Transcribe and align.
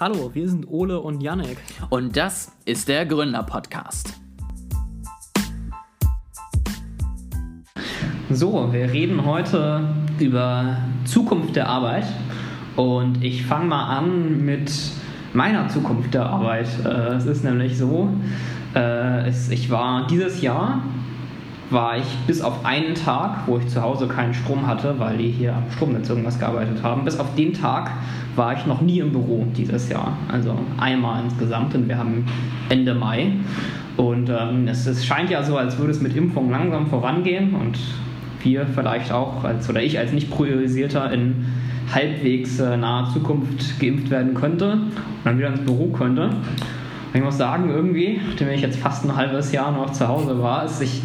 Hallo, 0.00 0.28
wir 0.34 0.48
sind 0.48 0.66
Ole 0.68 0.98
und 0.98 1.22
Yannick. 1.22 1.56
Und 1.88 2.16
das 2.16 2.50
ist 2.64 2.88
der 2.88 3.06
Gründer-Podcast. 3.06 4.12
So, 8.28 8.72
wir 8.72 8.90
reden 8.90 9.24
heute 9.24 9.88
über 10.18 10.78
Zukunft 11.04 11.54
der 11.54 11.68
Arbeit. 11.68 12.06
Und 12.74 13.22
ich 13.22 13.46
fange 13.46 13.66
mal 13.66 13.96
an 13.96 14.44
mit 14.44 14.72
meiner 15.32 15.68
Zukunft 15.68 16.12
der 16.12 16.26
Arbeit. 16.26 16.66
Äh, 16.84 17.14
es 17.14 17.26
ist 17.26 17.44
nämlich 17.44 17.78
so, 17.78 18.08
äh, 18.74 19.28
ich 19.30 19.70
war 19.70 20.08
dieses 20.08 20.42
Jahr 20.42 20.82
war 21.70 21.96
ich 21.96 22.06
bis 22.26 22.40
auf 22.42 22.64
einen 22.64 22.94
Tag, 22.94 23.46
wo 23.46 23.58
ich 23.58 23.68
zu 23.68 23.80
Hause 23.80 24.06
keinen 24.06 24.34
Strom 24.34 24.66
hatte, 24.66 24.98
weil 24.98 25.16
die 25.16 25.30
hier 25.30 25.54
am 25.54 25.70
Stromnetz 25.70 26.08
irgendwas 26.08 26.38
gearbeitet 26.38 26.82
haben, 26.82 27.04
bis 27.04 27.18
auf 27.18 27.34
den 27.36 27.52
Tag 27.52 27.90
war 28.36 28.56
ich 28.56 28.66
noch 28.66 28.80
nie 28.80 28.98
im 28.98 29.12
Büro 29.12 29.46
dieses 29.56 29.88
Jahr. 29.88 30.16
Also 30.30 30.58
einmal 30.78 31.22
insgesamt 31.24 31.74
und 31.74 31.88
wir 31.88 31.98
haben 31.98 32.26
Ende 32.68 32.94
Mai. 32.94 33.32
Und 33.96 34.28
ähm, 34.28 34.66
es, 34.66 34.86
es, 34.86 35.04
scheint 35.06 35.30
ja 35.30 35.42
so, 35.42 35.56
als 35.56 35.78
würde 35.78 35.92
es 35.92 36.00
mit 36.00 36.16
Impfung 36.16 36.50
langsam 36.50 36.86
vorangehen 36.86 37.54
und 37.54 37.78
wir 38.42 38.66
vielleicht 38.66 39.12
auch, 39.12 39.44
als, 39.44 39.68
oder 39.70 39.82
ich 39.82 39.98
als 39.98 40.12
nicht 40.12 40.30
priorisierter 40.30 41.12
in 41.12 41.46
halbwegs 41.92 42.58
äh, 42.58 42.76
naher 42.76 43.10
Zukunft 43.12 43.78
geimpft 43.78 44.10
werden 44.10 44.34
könnte 44.34 44.72
und 44.72 44.92
dann 45.24 45.38
wieder 45.38 45.48
ins 45.48 45.60
Büro 45.60 45.86
könnte. 45.88 46.24
Und 46.24 47.14
ich 47.14 47.22
muss 47.22 47.38
sagen, 47.38 47.70
irgendwie, 47.70 48.20
nachdem 48.26 48.48
ich 48.48 48.62
jetzt 48.62 48.78
fast 48.78 49.04
ein 49.04 49.14
halbes 49.14 49.52
Jahr 49.52 49.70
noch 49.70 49.92
zu 49.92 50.08
Hause 50.08 50.42
war, 50.42 50.64
ist 50.64 50.80
sich 50.80 51.02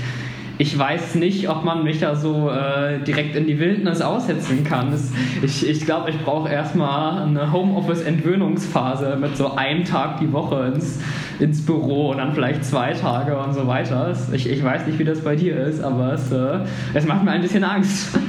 ich 0.62 0.78
weiß 0.78 1.16
nicht, 1.16 1.50
ob 1.50 1.64
man 1.64 1.86
mich 1.86 2.02
da 2.02 2.18
so 2.18 2.50
äh, 2.50 3.00
direkt 3.00 3.34
in 3.38 3.48
die 3.48 3.60
Wildnis 3.60 4.02
aussetzen 4.02 4.66
kann. 4.66 4.92
Das, 4.92 5.10
ich 5.42 5.66
ich 5.66 5.86
glaube, 5.86 6.10
ich 6.10 6.20
brauche 6.20 6.50
erstmal 6.50 7.24
eine 7.24 7.54
Homeoffice-Entwöhnungsphase 7.54 9.16
mit 9.16 9.38
so 9.38 9.56
einem 9.56 9.86
Tag 9.86 10.20
die 10.20 10.34
Woche 10.34 10.74
ins, 10.76 11.00
ins 11.40 11.66
Büro 11.66 12.12
und 12.12 12.18
dann 12.18 12.34
vielleicht 12.34 12.66
zwei 12.66 12.92
Tage 12.92 13.38
und 13.38 13.54
so 13.54 13.68
weiter. 13.68 14.14
Ich, 14.34 14.50
ich 14.50 14.62
weiß 14.62 14.86
nicht, 14.86 15.00
wie 15.00 15.06
das 15.06 15.22
bei 15.22 15.38
dir 15.38 15.56
ist, 15.56 15.82
aber 15.82 16.12
es, 16.12 16.30
äh, 16.30 16.60
es 16.94 17.06
macht 17.06 17.24
mir 17.24 17.32
ein 17.32 17.42
bisschen 17.42 17.64
Angst. 17.64 18.20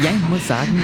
Ja, 0.00 0.10
ich 0.10 0.28
muss 0.28 0.46
sagen, 0.46 0.80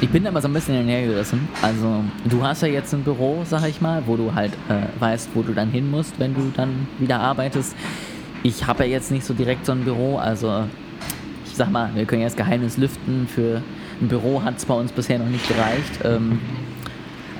ich 0.00 0.08
bin 0.08 0.24
da 0.24 0.30
mal 0.30 0.40
so 0.40 0.48
ein 0.48 0.54
bisschen 0.54 0.74
hinhergerissen. 0.74 1.46
Also, 1.60 2.02
du 2.24 2.42
hast 2.42 2.62
ja 2.62 2.68
jetzt 2.68 2.94
ein 2.94 3.02
Büro, 3.02 3.42
sag 3.44 3.68
ich 3.68 3.82
mal, 3.82 4.02
wo 4.06 4.16
du 4.16 4.34
halt 4.34 4.52
äh, 4.70 5.00
weißt, 5.00 5.28
wo 5.34 5.42
du 5.42 5.52
dann 5.52 5.70
hin 5.70 5.90
musst, 5.90 6.18
wenn 6.18 6.34
du 6.34 6.50
dann 6.56 6.88
wieder 6.98 7.20
arbeitest. 7.20 7.76
Ich 8.42 8.66
habe 8.66 8.84
ja 8.84 8.90
jetzt 8.90 9.10
nicht 9.10 9.24
so 9.24 9.34
direkt 9.34 9.66
so 9.66 9.72
ein 9.72 9.84
Büro, 9.84 10.16
also 10.16 10.64
ich 11.46 11.56
sag 11.56 11.70
mal, 11.70 11.90
wir 11.94 12.04
können 12.04 12.22
jetzt 12.22 12.36
Geheimnis 12.36 12.76
lüften. 12.76 13.26
Für 13.26 13.62
ein 14.00 14.08
Büro 14.08 14.42
hat 14.42 14.58
es 14.58 14.64
bei 14.64 14.74
uns 14.74 14.92
bisher 14.92 15.18
noch 15.18 15.28
nicht 15.28 15.48
gereicht. 15.48 16.00
Ähm, 16.04 16.38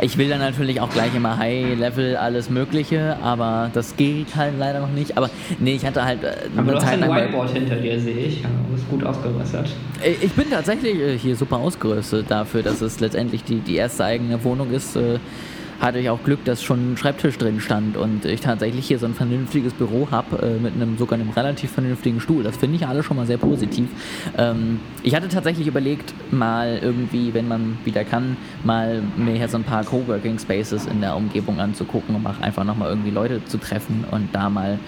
ich 0.00 0.16
will 0.16 0.28
dann 0.28 0.38
natürlich 0.38 0.80
auch 0.80 0.90
gleich 0.90 1.14
immer 1.14 1.38
High-Level 1.38 2.16
alles 2.16 2.50
Mögliche, 2.50 3.16
aber 3.20 3.70
das 3.74 3.96
geht 3.96 4.36
halt 4.36 4.54
leider 4.56 4.80
noch 4.80 4.90
nicht. 4.90 5.16
Aber 5.16 5.28
nee, 5.58 5.74
ich 5.74 5.84
hatte 5.84 6.04
halt. 6.04 6.22
Äh, 6.22 6.34
aber 6.56 6.72
du 6.72 6.76
hast 6.78 6.86
ein 6.86 7.00
Whiteboard 7.02 7.50
hinter 7.50 7.76
dir, 7.76 7.98
sehe 7.98 8.16
ich. 8.16 8.42
Du 8.42 8.48
bist 8.72 8.88
gut 8.88 9.04
ausgerüstet. 9.04 9.70
Äh, 10.02 10.12
ich 10.20 10.32
bin 10.32 10.50
tatsächlich 10.50 10.98
äh, 10.98 11.18
hier 11.18 11.34
super 11.34 11.56
ausgerüstet 11.56 12.30
dafür, 12.30 12.62
dass 12.62 12.80
es 12.80 13.00
letztendlich 13.00 13.42
die, 13.42 13.56
die 13.56 13.76
erste 13.76 14.04
eigene 14.04 14.42
Wohnung 14.44 14.70
ist 14.70 14.96
hatte 15.80 15.98
ich 15.98 16.10
auch 16.10 16.22
Glück, 16.24 16.44
dass 16.44 16.62
schon 16.62 16.92
ein 16.92 16.96
Schreibtisch 16.96 17.38
drin 17.38 17.60
stand 17.60 17.96
und 17.96 18.24
ich 18.24 18.40
tatsächlich 18.40 18.86
hier 18.86 18.98
so 18.98 19.06
ein 19.06 19.14
vernünftiges 19.14 19.72
Büro 19.72 20.08
habe 20.10 20.42
äh, 20.42 20.60
mit 20.60 20.74
einem 20.74 20.98
sogar 20.98 21.18
einem 21.18 21.30
relativ 21.30 21.70
vernünftigen 21.70 22.20
Stuhl. 22.20 22.42
Das 22.42 22.56
finde 22.56 22.76
ich 22.76 22.86
alle 22.86 23.02
schon 23.02 23.16
mal 23.16 23.26
sehr 23.26 23.38
positiv. 23.38 23.88
Ähm, 24.36 24.80
ich 25.02 25.14
hatte 25.14 25.28
tatsächlich 25.28 25.66
überlegt, 25.66 26.14
mal 26.32 26.78
irgendwie, 26.82 27.32
wenn 27.34 27.46
man 27.46 27.78
wieder 27.84 28.04
kann, 28.04 28.36
mal 28.64 29.02
mir 29.16 29.34
hier 29.34 29.48
so 29.48 29.56
ein 29.56 29.64
paar 29.64 29.84
Coworking 29.84 30.38
Spaces 30.38 30.86
in 30.86 31.00
der 31.00 31.16
Umgebung 31.16 31.60
anzugucken 31.60 32.16
und 32.16 32.26
auch 32.26 32.40
einfach 32.40 32.64
nochmal 32.64 32.90
irgendwie 32.90 33.10
Leute 33.10 33.44
zu 33.44 33.58
treffen 33.58 34.04
und 34.10 34.34
da 34.34 34.50
mal 34.50 34.78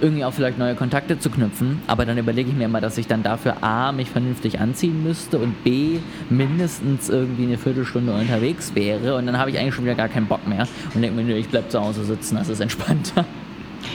irgendwie 0.00 0.24
auch 0.24 0.32
vielleicht 0.32 0.58
neue 0.58 0.74
Kontakte 0.74 1.18
zu 1.18 1.30
knüpfen. 1.30 1.80
Aber 1.86 2.04
dann 2.04 2.18
überlege 2.18 2.50
ich 2.50 2.56
mir 2.56 2.64
immer, 2.64 2.80
dass 2.80 2.98
ich 2.98 3.06
dann 3.06 3.22
dafür 3.22 3.62
A, 3.62 3.92
mich 3.92 4.10
vernünftig 4.10 4.60
anziehen 4.60 5.02
müsste 5.02 5.38
und 5.38 5.64
B, 5.64 5.98
mindestens 6.30 7.08
irgendwie 7.08 7.44
eine 7.44 7.58
Viertelstunde 7.58 8.12
unterwegs 8.12 8.74
wäre. 8.74 9.16
Und 9.16 9.26
dann 9.26 9.38
habe 9.38 9.50
ich 9.50 9.58
eigentlich 9.58 9.74
schon 9.74 9.84
wieder 9.84 9.94
gar 9.94 10.08
keinen 10.08 10.26
Bock 10.26 10.46
mehr 10.46 10.66
und 10.94 11.02
denke 11.02 11.22
mir, 11.22 11.36
ich 11.36 11.48
bleibe 11.48 11.68
zu 11.68 11.80
Hause 11.80 12.04
sitzen, 12.04 12.36
das 12.36 12.48
ist 12.48 12.60
entspannter. 12.60 13.24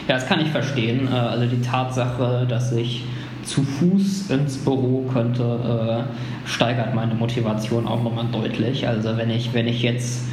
Ja, 0.07 0.15
das 0.15 0.27
kann 0.27 0.39
ich 0.39 0.49
verstehen. 0.49 1.07
Äh, 1.11 1.15
also 1.15 1.45
die 1.45 1.61
Tatsache, 1.61 2.45
dass 2.47 2.71
ich 2.71 3.03
zu 3.43 3.63
Fuß 3.63 4.29
ins 4.29 4.57
Büro 4.57 5.09
könnte, 5.11 6.05
äh, 6.07 6.47
steigert 6.47 6.93
meine 6.93 7.15
Motivation 7.15 7.87
auch 7.87 8.03
nochmal 8.03 8.25
deutlich. 8.31 8.87
Also 8.87 9.17
wenn 9.17 9.29
ich, 9.29 9.53
wenn 9.53 9.67
ich 9.67 9.81
jetzt 9.81 10.25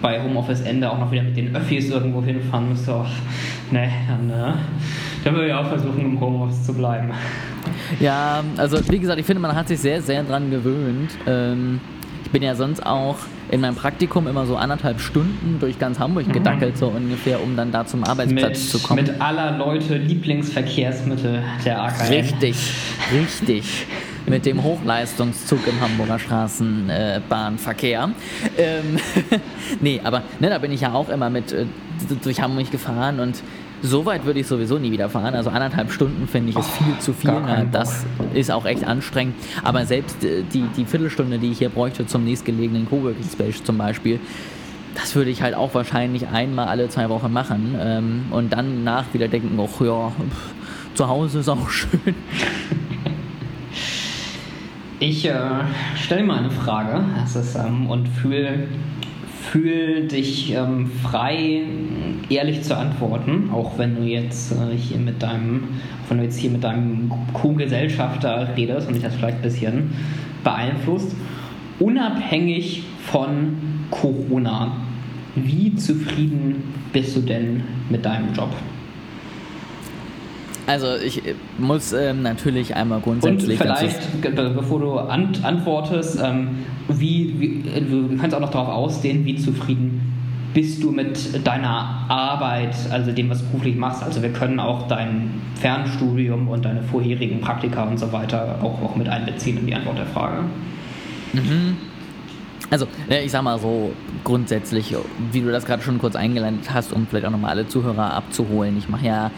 bei 0.00 0.22
Homeoffice 0.22 0.62
Ende 0.62 0.90
auch 0.90 0.98
noch 0.98 1.10
wieder 1.12 1.22
mit 1.22 1.36
den 1.36 1.54
Öffis 1.54 1.90
irgendwo 1.90 2.22
hinfahren 2.22 2.68
müsste, 2.68 2.92
oh, 2.94 3.06
ne, 3.72 3.86
äh, 3.86 4.52
dann 5.24 5.34
würde 5.34 5.48
ich 5.48 5.54
auch 5.54 5.68
versuchen, 5.68 6.00
im 6.00 6.20
Homeoffice 6.20 6.64
zu 6.64 6.74
bleiben. 6.74 7.10
Ja, 8.00 8.42
also 8.56 8.78
wie 8.90 8.98
gesagt, 8.98 9.18
ich 9.18 9.26
finde, 9.26 9.40
man 9.40 9.54
hat 9.54 9.68
sich 9.68 9.80
sehr, 9.80 10.02
sehr 10.02 10.22
dran 10.22 10.50
gewöhnt. 10.50 11.10
Ähm, 11.26 11.80
ich 12.24 12.30
bin 12.30 12.42
ja 12.42 12.54
sonst 12.54 12.84
auch 12.84 13.16
in 13.50 13.60
meinem 13.60 13.74
Praktikum 13.74 14.26
immer 14.26 14.46
so 14.46 14.56
anderthalb 14.56 15.00
Stunden 15.00 15.58
durch 15.60 15.78
ganz 15.78 15.98
Hamburg 15.98 16.26
mhm. 16.28 16.32
gedackelt, 16.32 16.78
so 16.78 16.88
ungefähr, 16.88 17.42
um 17.42 17.56
dann 17.56 17.70
da 17.70 17.84
zum 17.84 18.04
Arbeitsplatz 18.04 18.58
mit, 18.60 18.70
zu 18.70 18.78
kommen. 18.78 19.04
Mit 19.04 19.20
aller 19.20 19.58
Leute 19.58 19.98
Lieblingsverkehrsmittel 19.98 21.42
der 21.64 21.82
AKN. 21.82 22.06
Richtig, 22.08 22.56
richtig. 23.12 23.86
mit 24.26 24.46
dem 24.46 24.62
Hochleistungszug 24.62 25.66
im 25.66 25.80
Hamburger 25.80 26.18
Straßenbahnverkehr. 26.18 28.10
Äh, 28.56 28.78
ähm, 28.78 28.98
nee, 29.80 30.00
aber 30.02 30.22
ne, 30.40 30.48
da 30.48 30.58
bin 30.58 30.72
ich 30.72 30.80
ja 30.80 30.94
auch 30.94 31.08
immer 31.10 31.28
mit 31.28 31.52
äh, 31.52 31.66
durch 32.22 32.40
Hamburg 32.40 32.70
gefahren 32.70 33.20
und 33.20 33.42
so 33.82 34.06
weit 34.06 34.24
würde 34.24 34.40
ich 34.40 34.46
sowieso 34.46 34.78
nie 34.78 34.92
wieder 34.92 35.08
fahren. 35.08 35.34
Also 35.34 35.50
anderthalb 35.50 35.90
Stunden 35.90 36.28
finde 36.28 36.50
ich 36.50 36.56
ist 36.56 36.70
viel 36.70 36.98
zu 36.98 37.12
viel. 37.12 37.32
Na, 37.32 37.64
das 37.64 38.06
ist 38.32 38.50
auch 38.50 38.64
echt 38.64 38.84
anstrengend. 38.84 39.34
Aber 39.62 39.84
selbst 39.84 40.24
äh, 40.24 40.42
die, 40.52 40.62
die 40.76 40.84
Viertelstunde, 40.84 41.38
die 41.38 41.50
ich 41.50 41.58
hier 41.58 41.68
bräuchte 41.68 42.06
zum 42.06 42.24
nächstgelegenen 42.24 42.88
Coworking 42.88 43.28
Space 43.30 43.62
zum 43.64 43.78
Beispiel, 43.78 44.20
das 44.94 45.14
würde 45.16 45.30
ich 45.30 45.42
halt 45.42 45.54
auch 45.54 45.74
wahrscheinlich 45.74 46.28
einmal 46.28 46.68
alle 46.68 46.88
zwei 46.88 47.08
Wochen 47.08 47.32
machen. 47.32 47.74
Ähm, 47.78 48.24
und 48.30 48.52
dann 48.52 48.84
nach 48.84 49.12
wieder 49.12 49.28
denken, 49.28 49.58
ach 49.58 49.80
ja, 49.80 50.08
pff, 50.08 50.94
zu 50.94 51.08
Hause 51.08 51.40
ist 51.40 51.48
auch 51.48 51.68
schön. 51.68 52.14
Ich 55.00 55.26
äh, 55.26 55.34
stelle 55.96 56.22
mal 56.22 56.38
eine 56.38 56.50
Frage 56.50 57.04
das 57.18 57.34
ist, 57.34 57.56
ähm, 57.56 57.90
und 57.90 58.06
fühle 58.06 58.68
fühl 59.42 60.06
dich 60.06 60.52
ähm, 60.54 60.90
frei, 61.02 61.62
ehrlich 62.30 62.62
zu 62.62 62.76
antworten, 62.76 63.50
auch 63.52 63.76
wenn 63.76 63.96
du 63.96 64.02
jetzt 64.02 64.52
äh, 64.52 64.76
hier 64.76 64.98
mit 64.98 65.22
deinem, 65.22 65.64
wenn 66.08 66.18
du 66.18 66.24
jetzt 66.24 66.38
hier 66.38 66.50
mit 66.50 66.64
deinem 66.64 67.10
Co-Gesellschafter 67.32 68.56
redest 68.56 68.88
und 68.88 68.94
dich 68.94 69.02
das 69.02 69.14
vielleicht 69.16 69.38
ein 69.38 69.42
bisschen 69.42 69.90
beeinflusst. 70.44 71.14
Unabhängig 71.80 72.84
von 73.04 73.56
Corona, 73.90 74.76
wie 75.34 75.74
zufrieden 75.74 76.62
bist 76.92 77.16
du 77.16 77.20
denn 77.20 77.62
mit 77.90 78.04
deinem 78.04 78.32
Job? 78.32 78.50
Also 80.66 80.96
ich 80.96 81.26
äh, 81.26 81.34
muss 81.58 81.92
ähm, 81.92 82.22
natürlich 82.22 82.74
einmal 82.74 83.00
grundsätzlich. 83.00 83.60
Und 83.60 83.66
vielleicht, 83.66 84.22
bevor 84.54 84.80
du 84.80 84.98
ant 84.98 85.44
antwortest, 85.44 86.20
ähm, 86.22 86.58
wie, 86.88 87.34
wie, 87.38 87.80
du 87.80 88.16
kannst 88.16 88.34
auch 88.34 88.40
noch 88.40 88.50
darauf 88.50 88.68
ausdehnen, 88.68 89.24
wie 89.24 89.36
zufrieden 89.36 90.12
bist 90.54 90.82
du 90.82 90.90
mit 90.90 91.46
deiner 91.46 92.04
Arbeit, 92.08 92.76
also 92.90 93.10
dem, 93.10 93.30
was 93.30 93.38
du 93.38 93.46
beruflich 93.46 93.76
machst. 93.76 94.02
Also 94.02 94.22
wir 94.22 94.32
können 94.32 94.60
auch 94.60 94.86
dein 94.86 95.30
Fernstudium 95.60 96.48
und 96.48 96.64
deine 96.64 96.82
vorherigen 96.82 97.40
Praktika 97.40 97.84
und 97.84 97.98
so 97.98 98.12
weiter 98.12 98.58
auch, 98.62 98.82
auch 98.82 98.96
mit 98.96 99.08
einbeziehen 99.08 99.58
in 99.58 99.66
die 99.66 99.74
Antwort 99.74 99.98
der 99.98 100.06
Frage. 100.06 100.42
Mhm. 101.32 101.76
Also, 102.70 102.86
ich 103.08 103.30
sag 103.30 103.42
mal 103.42 103.58
so 103.58 103.92
grundsätzlich, 104.24 104.94
wie 105.30 105.40
du 105.42 105.50
das 105.52 105.66
gerade 105.66 105.82
schon 105.82 105.98
kurz 105.98 106.16
eingeleitet 106.16 106.72
hast, 106.72 106.94
um 106.94 107.06
vielleicht 107.06 107.26
auch 107.26 107.30
nochmal 107.30 107.50
alle 107.50 107.68
Zuhörer 107.68 108.14
abzuholen. 108.14 108.78
Ich 108.78 108.88
mache 108.88 109.06
ja 109.06 109.30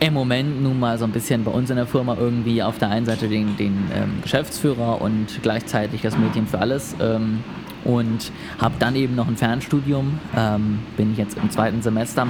im 0.00 0.14
Moment 0.14 0.62
nun 0.62 0.78
mal 0.78 0.96
so 0.98 1.04
ein 1.04 1.10
bisschen 1.10 1.44
bei 1.44 1.50
uns 1.50 1.70
in 1.70 1.76
der 1.76 1.86
Firma 1.86 2.16
irgendwie 2.18 2.62
auf 2.62 2.78
der 2.78 2.90
einen 2.90 3.06
Seite 3.06 3.28
den, 3.28 3.56
den 3.56 3.76
ähm, 3.94 4.18
Geschäftsführer 4.22 5.00
und 5.00 5.42
gleichzeitig 5.42 6.02
das 6.02 6.16
Mädchen 6.16 6.46
für 6.46 6.60
alles 6.60 6.94
ähm, 7.00 7.42
und 7.84 8.30
habe 8.58 8.74
dann 8.78 8.94
eben 8.94 9.14
noch 9.14 9.28
ein 9.28 9.36
Fernstudium, 9.36 10.20
ähm, 10.36 10.80
bin 10.96 11.12
ich 11.12 11.18
jetzt 11.18 11.36
im 11.38 11.50
zweiten 11.50 11.82
Semester. 11.82 12.28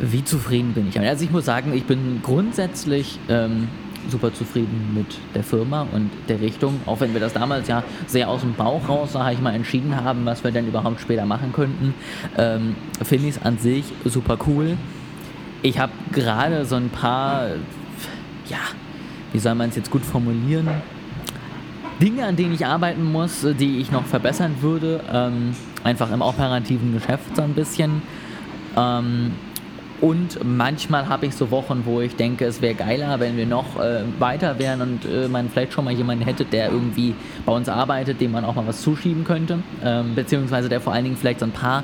Wie 0.00 0.24
zufrieden 0.24 0.72
bin 0.72 0.88
ich? 0.88 0.98
Also 0.98 1.24
ich 1.24 1.30
muss 1.30 1.44
sagen, 1.44 1.72
ich 1.72 1.84
bin 1.84 2.20
grundsätzlich 2.22 3.18
ähm, 3.28 3.68
super 4.10 4.32
zufrieden 4.32 4.92
mit 4.94 5.06
der 5.34 5.42
Firma 5.42 5.86
und 5.92 6.10
der 6.28 6.40
Richtung, 6.40 6.80
auch 6.86 7.00
wenn 7.00 7.12
wir 7.12 7.20
das 7.20 7.32
damals 7.32 7.68
ja 7.68 7.82
sehr 8.06 8.28
aus 8.28 8.40
dem 8.40 8.54
Bauch 8.54 8.88
raus, 8.88 9.12
sage 9.12 9.34
ich 9.34 9.40
mal, 9.40 9.54
entschieden 9.54 9.96
haben, 9.96 10.26
was 10.26 10.44
wir 10.44 10.50
denn 10.50 10.66
überhaupt 10.66 11.00
später 11.00 11.26
machen 11.26 11.52
könnten, 11.52 11.94
ähm, 12.36 12.74
finde 13.02 13.28
ich 13.28 13.36
es 13.36 13.42
an 13.42 13.58
sich 13.58 13.84
super 14.04 14.36
cool. 14.46 14.76
Ich 15.66 15.80
habe 15.80 15.90
gerade 16.12 16.64
so 16.64 16.76
ein 16.76 16.90
paar, 16.90 17.48
ja, 18.48 18.58
wie 19.32 19.38
soll 19.40 19.56
man 19.56 19.70
es 19.70 19.74
jetzt 19.74 19.90
gut 19.90 20.04
formulieren? 20.04 20.68
Dinge, 22.00 22.24
an 22.24 22.36
denen 22.36 22.54
ich 22.54 22.64
arbeiten 22.64 23.02
muss, 23.02 23.44
die 23.58 23.80
ich 23.80 23.90
noch 23.90 24.04
verbessern 24.04 24.54
würde. 24.60 25.00
Ähm, 25.12 25.56
einfach 25.82 26.12
im 26.12 26.22
operativen 26.22 26.92
Geschäft 26.92 27.34
so 27.34 27.42
ein 27.42 27.54
bisschen. 27.54 28.00
Ähm, 28.76 29.32
und 30.00 30.38
manchmal 30.44 31.08
habe 31.08 31.26
ich 31.26 31.34
so 31.34 31.50
Wochen, 31.50 31.82
wo 31.84 32.00
ich 32.00 32.14
denke, 32.14 32.44
es 32.44 32.62
wäre 32.62 32.76
geiler, 32.76 33.18
wenn 33.18 33.36
wir 33.36 33.46
noch 33.46 33.80
äh, 33.80 34.02
weiter 34.20 34.60
wären 34.60 34.82
und 34.82 35.04
äh, 35.04 35.26
man 35.26 35.50
vielleicht 35.50 35.72
schon 35.72 35.84
mal 35.84 35.94
jemanden 35.94 36.24
hätte, 36.24 36.44
der 36.44 36.70
irgendwie 36.70 37.12
bei 37.44 37.52
uns 37.52 37.68
arbeitet, 37.68 38.20
dem 38.20 38.30
man 38.30 38.44
auch 38.44 38.54
mal 38.54 38.68
was 38.68 38.82
zuschieben 38.82 39.24
könnte. 39.24 39.58
Ähm, 39.82 40.14
beziehungsweise 40.14 40.68
der 40.68 40.80
vor 40.80 40.92
allen 40.92 41.02
Dingen 41.02 41.16
vielleicht 41.16 41.40
so 41.40 41.46
ein 41.46 41.50
paar 41.50 41.82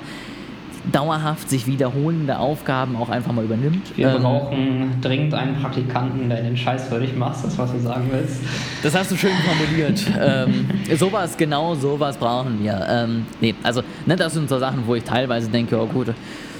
dauerhaft 0.90 1.48
sich 1.48 1.66
wiederholende 1.66 2.38
Aufgaben 2.38 2.96
auch 2.96 3.08
einfach 3.08 3.32
mal 3.32 3.44
übernimmt. 3.44 3.96
Wir 3.96 4.14
ähm, 4.14 4.22
brauchen 4.22 5.00
dringend 5.00 5.34
einen 5.34 5.60
Praktikanten, 5.60 6.28
der 6.28 6.42
den 6.42 6.56
Scheiß 6.56 6.88
für 6.88 6.98
dich 6.98 7.14
macht, 7.14 7.44
das 7.44 7.56
was 7.56 7.72
du 7.72 7.78
sagen 7.78 8.08
willst. 8.10 8.40
Das 8.82 8.94
hast 8.94 9.10
du 9.10 9.16
schön 9.16 9.36
formuliert. 9.44 10.02
ähm, 10.20 10.68
sowas, 10.96 11.36
genau 11.36 11.74
sowas 11.74 12.16
brauchen 12.16 12.62
wir. 12.62 12.84
Ähm, 12.88 13.26
nee, 13.40 13.54
also 13.62 13.82
ne, 14.06 14.16
das 14.16 14.34
sind 14.34 14.48
so 14.48 14.58
Sachen, 14.58 14.86
wo 14.86 14.94
ich 14.94 15.04
teilweise 15.04 15.48
denke, 15.48 15.80
oh 15.80 15.86
gut, 15.86 16.08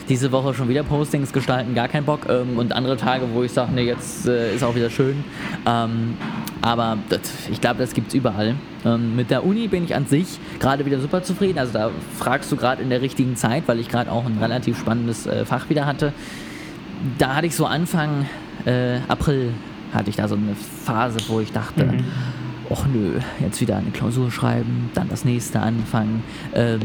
diese 0.08 0.32
Woche 0.32 0.54
schon 0.54 0.68
wieder 0.68 0.82
Postings 0.82 1.32
gestalten, 1.32 1.74
gar 1.74 1.88
keinen 1.88 2.04
Bock. 2.04 2.26
Ähm, 2.28 2.58
und 2.58 2.72
andere 2.72 2.96
Tage, 2.96 3.26
wo 3.32 3.42
ich 3.42 3.52
sage, 3.52 3.72
nee, 3.74 3.82
jetzt 3.82 4.26
äh, 4.26 4.54
ist 4.54 4.64
auch 4.64 4.74
wieder 4.74 4.90
schön. 4.90 5.24
Ähm, 5.66 6.16
aber 6.60 6.98
das, 7.08 7.20
ich 7.50 7.60
glaube, 7.60 7.80
das 7.80 7.94
gibt 7.94 8.08
es 8.08 8.14
überall. 8.14 8.54
Ähm, 8.84 9.16
mit 9.16 9.30
der 9.30 9.44
Uni 9.44 9.68
bin 9.68 9.84
ich 9.84 9.94
an 9.94 10.06
sich 10.06 10.38
gerade 10.58 10.84
wieder 10.86 11.00
super 11.00 11.22
zufrieden. 11.22 11.58
Also 11.58 11.72
da 11.72 11.90
fragst 12.18 12.50
du 12.52 12.56
gerade 12.56 12.82
in 12.82 12.90
der 12.90 13.02
richtigen 13.02 13.36
Zeit, 13.36 13.64
weil 13.66 13.78
ich 13.78 13.88
gerade 13.88 14.10
auch 14.10 14.24
ein 14.24 14.38
relativ 14.38 14.78
spannendes 14.78 15.26
äh, 15.26 15.44
Fach 15.44 15.68
wieder 15.68 15.86
hatte. 15.86 16.12
Da 17.18 17.34
hatte 17.36 17.46
ich 17.46 17.56
so 17.56 17.66
Anfang 17.66 18.26
äh, 18.64 18.98
April 19.08 19.52
hatte 19.92 20.08
ich 20.08 20.16
da 20.16 20.26
so 20.26 20.36
eine 20.36 20.54
Phase, 20.54 21.18
wo 21.28 21.40
ich 21.40 21.52
dachte, 21.52 21.84
mhm 21.84 22.04
ach 22.72 22.86
nö, 22.86 23.18
jetzt 23.40 23.60
wieder 23.60 23.76
eine 23.76 23.90
Klausur 23.90 24.30
schreiben, 24.30 24.90
dann 24.94 25.08
das 25.08 25.24
nächste 25.24 25.60
anfangen. 25.60 26.22
Ähm, 26.54 26.80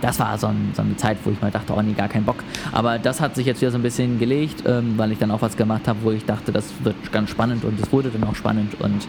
das 0.00 0.18
war 0.18 0.36
so, 0.38 0.48
ein, 0.48 0.72
so, 0.74 0.82
eine 0.82 0.96
Zeit, 0.96 1.18
wo 1.24 1.30
ich 1.30 1.40
mal 1.40 1.50
dachte, 1.50 1.72
oh 1.74 1.82
nee, 1.82 1.92
gar 1.92 2.08
keinen 2.08 2.24
Bock. 2.24 2.42
Aber 2.72 2.98
das 2.98 3.20
hat 3.20 3.36
sich 3.36 3.46
jetzt 3.46 3.60
wieder 3.60 3.70
so 3.70 3.78
ein 3.78 3.82
bisschen 3.82 4.18
gelegt, 4.18 4.64
ähm, 4.66 4.94
weil 4.96 5.12
ich 5.12 5.18
dann 5.18 5.30
auch 5.30 5.42
was 5.42 5.56
gemacht 5.56 5.88
habe, 5.88 6.00
wo 6.02 6.10
ich 6.10 6.24
dachte, 6.24 6.52
das 6.52 6.66
wird 6.82 6.96
ganz 7.12 7.30
spannend 7.30 7.64
und 7.64 7.80
es 7.80 7.90
wurde 7.92 8.10
dann 8.10 8.24
auch 8.24 8.34
spannend. 8.34 8.80
Und 8.80 9.06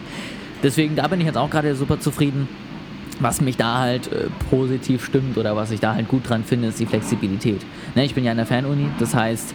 deswegen, 0.62 0.96
da 0.96 1.06
bin 1.08 1.20
ich 1.20 1.26
jetzt 1.26 1.38
auch 1.38 1.50
gerade 1.50 1.74
super 1.74 2.00
zufrieden. 2.00 2.48
Was 3.20 3.40
mich 3.40 3.56
da 3.56 3.78
halt 3.78 4.10
äh, 4.10 4.28
positiv 4.50 5.04
stimmt 5.04 5.36
oder 5.36 5.54
was 5.54 5.70
ich 5.70 5.80
da 5.80 5.94
halt 5.94 6.08
gut 6.08 6.28
dran 6.28 6.44
finde, 6.44 6.68
ist 6.68 6.80
die 6.80 6.86
Flexibilität. 6.86 7.60
Ne, 7.94 8.04
ich 8.04 8.14
bin 8.14 8.24
ja 8.24 8.32
in 8.32 8.38
der 8.38 8.46
Fernuni, 8.46 8.88
das 8.98 9.14
heißt, 9.14 9.54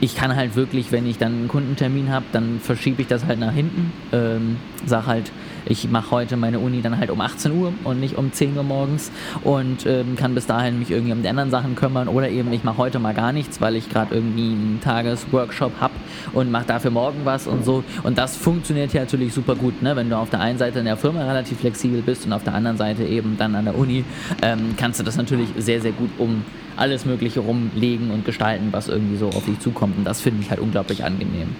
ich 0.00 0.16
kann 0.16 0.34
halt 0.34 0.56
wirklich, 0.56 0.90
wenn 0.90 1.06
ich 1.06 1.18
dann 1.18 1.32
einen 1.32 1.48
Kundentermin 1.48 2.10
habe, 2.10 2.24
dann 2.32 2.58
verschiebe 2.60 3.02
ich 3.02 3.08
das 3.08 3.24
halt 3.24 3.38
nach 3.38 3.52
hinten. 3.52 3.92
Ähm, 4.12 4.56
sag 4.84 5.06
halt, 5.06 5.30
ich 5.64 5.88
mache 5.90 6.10
heute 6.10 6.36
meine 6.36 6.58
Uni 6.58 6.82
dann 6.82 6.98
halt 6.98 7.10
um 7.10 7.20
18 7.20 7.52
Uhr 7.52 7.72
und 7.84 8.00
nicht 8.00 8.16
um 8.16 8.32
10 8.32 8.56
Uhr 8.56 8.62
morgens 8.62 9.10
und 9.42 9.86
ähm, 9.86 10.16
kann 10.16 10.34
bis 10.34 10.46
dahin 10.46 10.78
mich 10.78 10.90
irgendwie 10.90 11.12
um 11.12 11.22
die 11.22 11.28
anderen 11.28 11.50
Sachen 11.50 11.74
kümmern 11.74 12.08
oder 12.08 12.28
eben 12.28 12.52
ich 12.52 12.64
mache 12.64 12.78
heute 12.78 12.98
mal 12.98 13.14
gar 13.14 13.32
nichts, 13.32 13.60
weil 13.60 13.76
ich 13.76 13.88
gerade 13.88 14.14
irgendwie 14.14 14.50
einen 14.50 14.80
Tagesworkshop 14.82 15.72
habe 15.80 15.94
und 16.32 16.50
mache 16.50 16.66
dafür 16.66 16.90
morgen 16.90 17.20
was 17.24 17.46
und 17.46 17.64
so. 17.64 17.84
Und 18.02 18.18
das 18.18 18.36
funktioniert 18.36 18.92
ja 18.92 19.02
natürlich 19.02 19.32
super 19.32 19.54
gut, 19.54 19.82
ne? 19.82 19.96
wenn 19.96 20.10
du 20.10 20.16
auf 20.16 20.30
der 20.30 20.40
einen 20.40 20.58
Seite 20.58 20.80
in 20.80 20.84
der 20.84 20.96
Firma 20.96 21.22
relativ 21.24 21.60
flexibel 21.60 22.02
bist 22.02 22.26
und 22.26 22.32
auf 22.32 22.44
der 22.44 22.54
anderen 22.54 22.76
Seite 22.76 23.04
eben 23.04 23.36
dann 23.38 23.54
an 23.54 23.64
der 23.64 23.76
Uni, 23.76 24.04
ähm, 24.42 24.74
kannst 24.76 25.00
du 25.00 25.04
das 25.04 25.16
natürlich 25.16 25.48
sehr, 25.56 25.80
sehr 25.80 25.92
gut 25.92 26.10
um 26.18 26.44
alles 26.76 27.04
Mögliche 27.04 27.40
rumlegen 27.40 28.10
und 28.10 28.24
gestalten, 28.24 28.68
was 28.70 28.88
irgendwie 28.88 29.16
so 29.16 29.28
auf 29.28 29.44
dich 29.44 29.58
zukommt. 29.60 29.98
Und 29.98 30.04
das 30.04 30.20
finde 30.20 30.42
ich 30.42 30.50
halt 30.50 30.60
unglaublich 30.60 31.04
angenehm. 31.04 31.54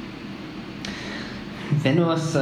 Wenn 1.82 1.96
du 1.96 2.04
es 2.10 2.34
äh, 2.34 2.38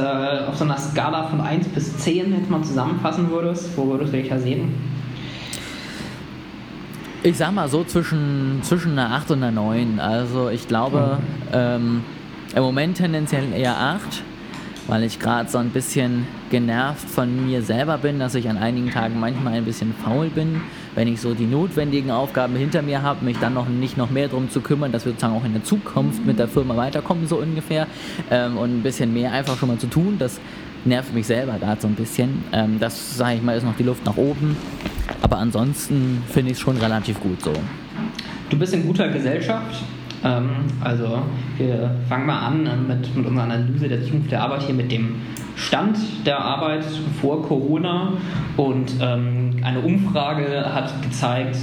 auf 0.47 0.57
so 0.57 0.65
einer 0.65 0.77
Skala 0.77 1.23
von 1.23 1.41
1 1.41 1.69
bis 1.69 1.97
10 1.97 2.33
jetzt 2.33 2.49
mal 2.49 2.63
zusammenfassen 2.63 3.29
würdest, 3.29 3.75
wo 3.77 3.87
würdest 3.87 4.13
du 4.13 4.17
dich 4.17 4.29
da 4.29 4.37
sehen? 4.37 4.73
Ich 7.23 7.37
sag 7.37 7.51
mal 7.51 7.69
so 7.69 7.83
zwischen, 7.83 8.59
zwischen 8.63 8.97
einer 8.97 9.15
8 9.15 9.31
und 9.31 9.43
einer 9.43 9.51
9. 9.51 9.99
Also 9.99 10.49
ich 10.49 10.67
glaube, 10.67 11.19
mhm. 11.19 11.47
ähm, 11.53 12.03
im 12.55 12.63
Moment 12.63 12.97
tendenziell 12.97 13.53
eher 13.53 13.77
8 13.77 14.23
weil 14.87 15.03
ich 15.03 15.19
gerade 15.19 15.49
so 15.49 15.57
ein 15.57 15.69
bisschen 15.69 16.27
genervt 16.49 17.09
von 17.09 17.45
mir 17.45 17.61
selber 17.61 17.97
bin, 17.97 18.19
dass 18.19 18.35
ich 18.35 18.49
an 18.49 18.57
einigen 18.57 18.91
Tagen 18.91 19.19
manchmal 19.19 19.53
ein 19.53 19.65
bisschen 19.65 19.93
faul 19.93 20.27
bin, 20.27 20.61
wenn 20.95 21.07
ich 21.07 21.21
so 21.21 21.33
die 21.33 21.45
notwendigen 21.45 22.11
Aufgaben 22.11 22.55
hinter 22.55 22.81
mir 22.81 23.01
habe, 23.01 23.23
mich 23.25 23.37
dann 23.39 23.53
noch 23.53 23.67
nicht 23.67 23.97
noch 23.97 24.09
mehr 24.09 24.27
darum 24.27 24.49
zu 24.49 24.61
kümmern, 24.61 24.91
dass 24.91 25.05
wir 25.05 25.13
sozusagen 25.13 25.35
auch 25.35 25.45
in 25.45 25.53
der 25.53 25.63
Zukunft 25.63 26.25
mit 26.25 26.39
der 26.39 26.47
Firma 26.47 26.75
weiterkommen, 26.75 27.27
so 27.27 27.37
ungefähr, 27.37 27.87
ähm, 28.29 28.57
und 28.57 28.79
ein 28.79 28.83
bisschen 28.83 29.13
mehr 29.13 29.31
einfach 29.31 29.57
schon 29.57 29.69
mal 29.69 29.77
zu 29.77 29.87
tun. 29.87 30.15
Das 30.19 30.39
nervt 30.85 31.13
mich 31.13 31.27
selber 31.27 31.53
gerade 31.59 31.81
so 31.81 31.87
ein 31.87 31.95
bisschen. 31.95 32.43
Ähm, 32.51 32.77
das, 32.79 33.17
sage 33.17 33.35
ich 33.35 33.43
mal, 33.43 33.55
ist 33.55 33.63
noch 33.63 33.77
die 33.77 33.83
Luft 33.83 34.05
nach 34.05 34.17
oben. 34.17 34.57
Aber 35.21 35.37
ansonsten 35.37 36.23
finde 36.29 36.51
ich 36.51 36.57
es 36.57 36.61
schon 36.61 36.77
relativ 36.77 37.19
gut 37.19 37.41
so. 37.41 37.53
Du 38.49 38.57
bist 38.57 38.73
in 38.73 38.85
guter 38.85 39.07
Gesellschaft. 39.09 39.83
Ähm, 40.23 40.49
also 40.81 41.23
wir 41.57 41.95
fangen 42.07 42.25
mal 42.25 42.39
an 42.39 42.67
äh, 42.67 42.75
mit, 42.75 43.15
mit 43.15 43.25
unserer 43.25 43.45
Analyse 43.45 43.87
der 43.87 44.03
Zukunft 44.03 44.31
der 44.31 44.43
Arbeit 44.43 44.63
hier 44.63 44.75
mit 44.75 44.91
dem 44.91 45.15
Stand 45.55 45.97
der 46.25 46.39
Arbeit 46.39 46.85
vor 47.21 47.45
Corona 47.47 48.13
und 48.57 48.93
ähm, 49.01 49.57
eine 49.63 49.79
Umfrage 49.79 50.73
hat 50.73 51.01
gezeigt, 51.01 51.57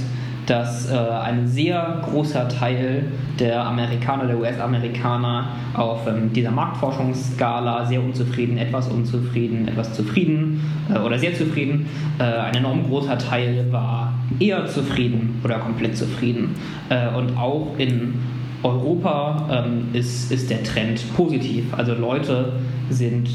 dass 0.49 0.91
äh, 0.91 0.95
ein 0.97 1.47
sehr 1.47 2.01
großer 2.09 2.49
Teil 2.49 3.03
der 3.39 3.63
Amerikaner, 3.63 4.25
der 4.25 4.39
US-Amerikaner 4.39 5.49
auf 5.75 6.07
ähm, 6.07 6.33
dieser 6.33 6.49
Marktforschungsskala 6.49 7.85
sehr 7.85 8.01
unzufrieden, 8.01 8.57
etwas 8.57 8.87
unzufrieden, 8.87 9.67
etwas 9.67 9.93
zufrieden 9.93 10.61
äh, 10.91 10.97
oder 10.97 11.19
sehr 11.19 11.35
zufrieden. 11.35 11.85
Äh, 12.17 12.23
ein 12.23 12.55
enorm 12.55 12.83
großer 12.87 13.17
Teil 13.19 13.67
war 13.71 14.13
eher 14.39 14.65
zufrieden 14.65 15.39
oder 15.43 15.59
komplett 15.59 15.95
zufrieden. 15.95 16.55
Äh, 16.89 17.15
und 17.15 17.37
auch 17.37 17.75
in 17.77 18.15
Europa 18.63 19.65
ähm, 19.65 19.89
ist, 19.93 20.31
ist 20.31 20.49
der 20.49 20.63
Trend 20.63 21.01
positiv. 21.15 21.65
Also 21.77 21.93
Leute 21.93 22.53
sind 22.89 23.29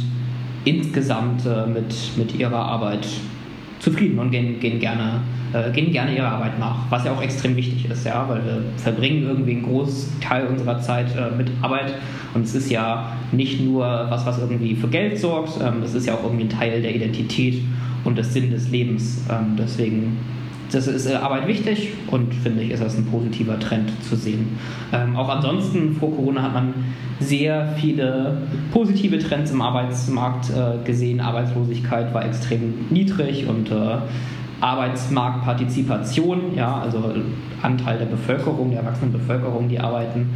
insgesamt 0.64 1.44
äh, 1.46 1.66
mit, 1.66 1.94
mit 2.16 2.34
ihrer 2.34 2.56
Arbeit 2.56 3.06
zufrieden 3.78 4.18
und 4.18 4.30
gehen, 4.30 4.58
gehen, 4.60 4.80
gerne, 4.80 5.20
äh, 5.52 5.70
gehen 5.70 5.92
gerne 5.92 6.16
ihrer 6.16 6.32
Arbeit 6.32 6.58
nach, 6.58 6.90
was 6.90 7.04
ja 7.04 7.12
auch 7.12 7.22
extrem 7.22 7.54
wichtig 7.54 7.88
ist, 7.90 8.06
ja, 8.06 8.26
weil 8.28 8.44
wir 8.44 8.62
verbringen 8.78 9.24
irgendwie 9.24 9.52
einen 9.52 9.62
Großteil 9.62 10.46
unserer 10.46 10.80
Zeit 10.80 11.14
äh, 11.16 11.36
mit 11.36 11.50
Arbeit 11.60 11.94
und 12.34 12.44
es 12.44 12.54
ist 12.54 12.70
ja 12.70 13.12
nicht 13.32 13.60
nur 13.60 13.84
was, 13.84 14.24
was 14.24 14.38
irgendwie 14.38 14.74
für 14.74 14.88
Geld 14.88 15.18
sorgt, 15.18 15.60
ähm, 15.60 15.82
das 15.82 15.94
ist 15.94 16.06
ja 16.06 16.14
auch 16.14 16.24
irgendwie 16.24 16.44
ein 16.44 16.50
Teil 16.50 16.80
der 16.80 16.94
Identität 16.94 17.62
und 18.04 18.18
des 18.18 18.32
Sinn 18.32 18.50
des 18.50 18.70
Lebens. 18.70 19.24
Ähm, 19.30 19.56
deswegen 19.58 20.16
das 20.74 20.86
ist 20.86 21.06
äh, 21.06 21.14
Arbeit 21.14 21.46
wichtig 21.46 21.92
und 22.10 22.34
finde 22.34 22.62
ich, 22.62 22.70
ist 22.70 22.82
das 22.82 22.96
ein 22.96 23.06
positiver 23.06 23.58
Trend 23.58 23.90
zu 24.02 24.16
sehen. 24.16 24.58
Ähm, 24.92 25.16
auch 25.16 25.28
ansonsten 25.28 25.94
vor 25.94 26.14
Corona 26.14 26.42
hat 26.42 26.54
man 26.54 26.74
sehr 27.20 27.74
viele 27.76 28.38
positive 28.72 29.18
Trends 29.18 29.50
im 29.50 29.62
Arbeitsmarkt 29.62 30.50
äh, 30.50 30.84
gesehen. 30.84 31.20
Arbeitslosigkeit 31.20 32.12
war 32.12 32.24
extrem 32.24 32.86
niedrig 32.90 33.46
und 33.46 33.70
äh, 33.70 33.98
Arbeitsmarktpartizipation, 34.60 36.54
ja, 36.56 36.80
also 36.80 37.12
Anteil 37.62 37.98
der 37.98 38.06
Bevölkerung, 38.06 38.70
der 38.70 38.80
erwachsenen 38.80 39.12
Bevölkerung, 39.12 39.68
die 39.68 39.78
arbeiten, 39.78 40.30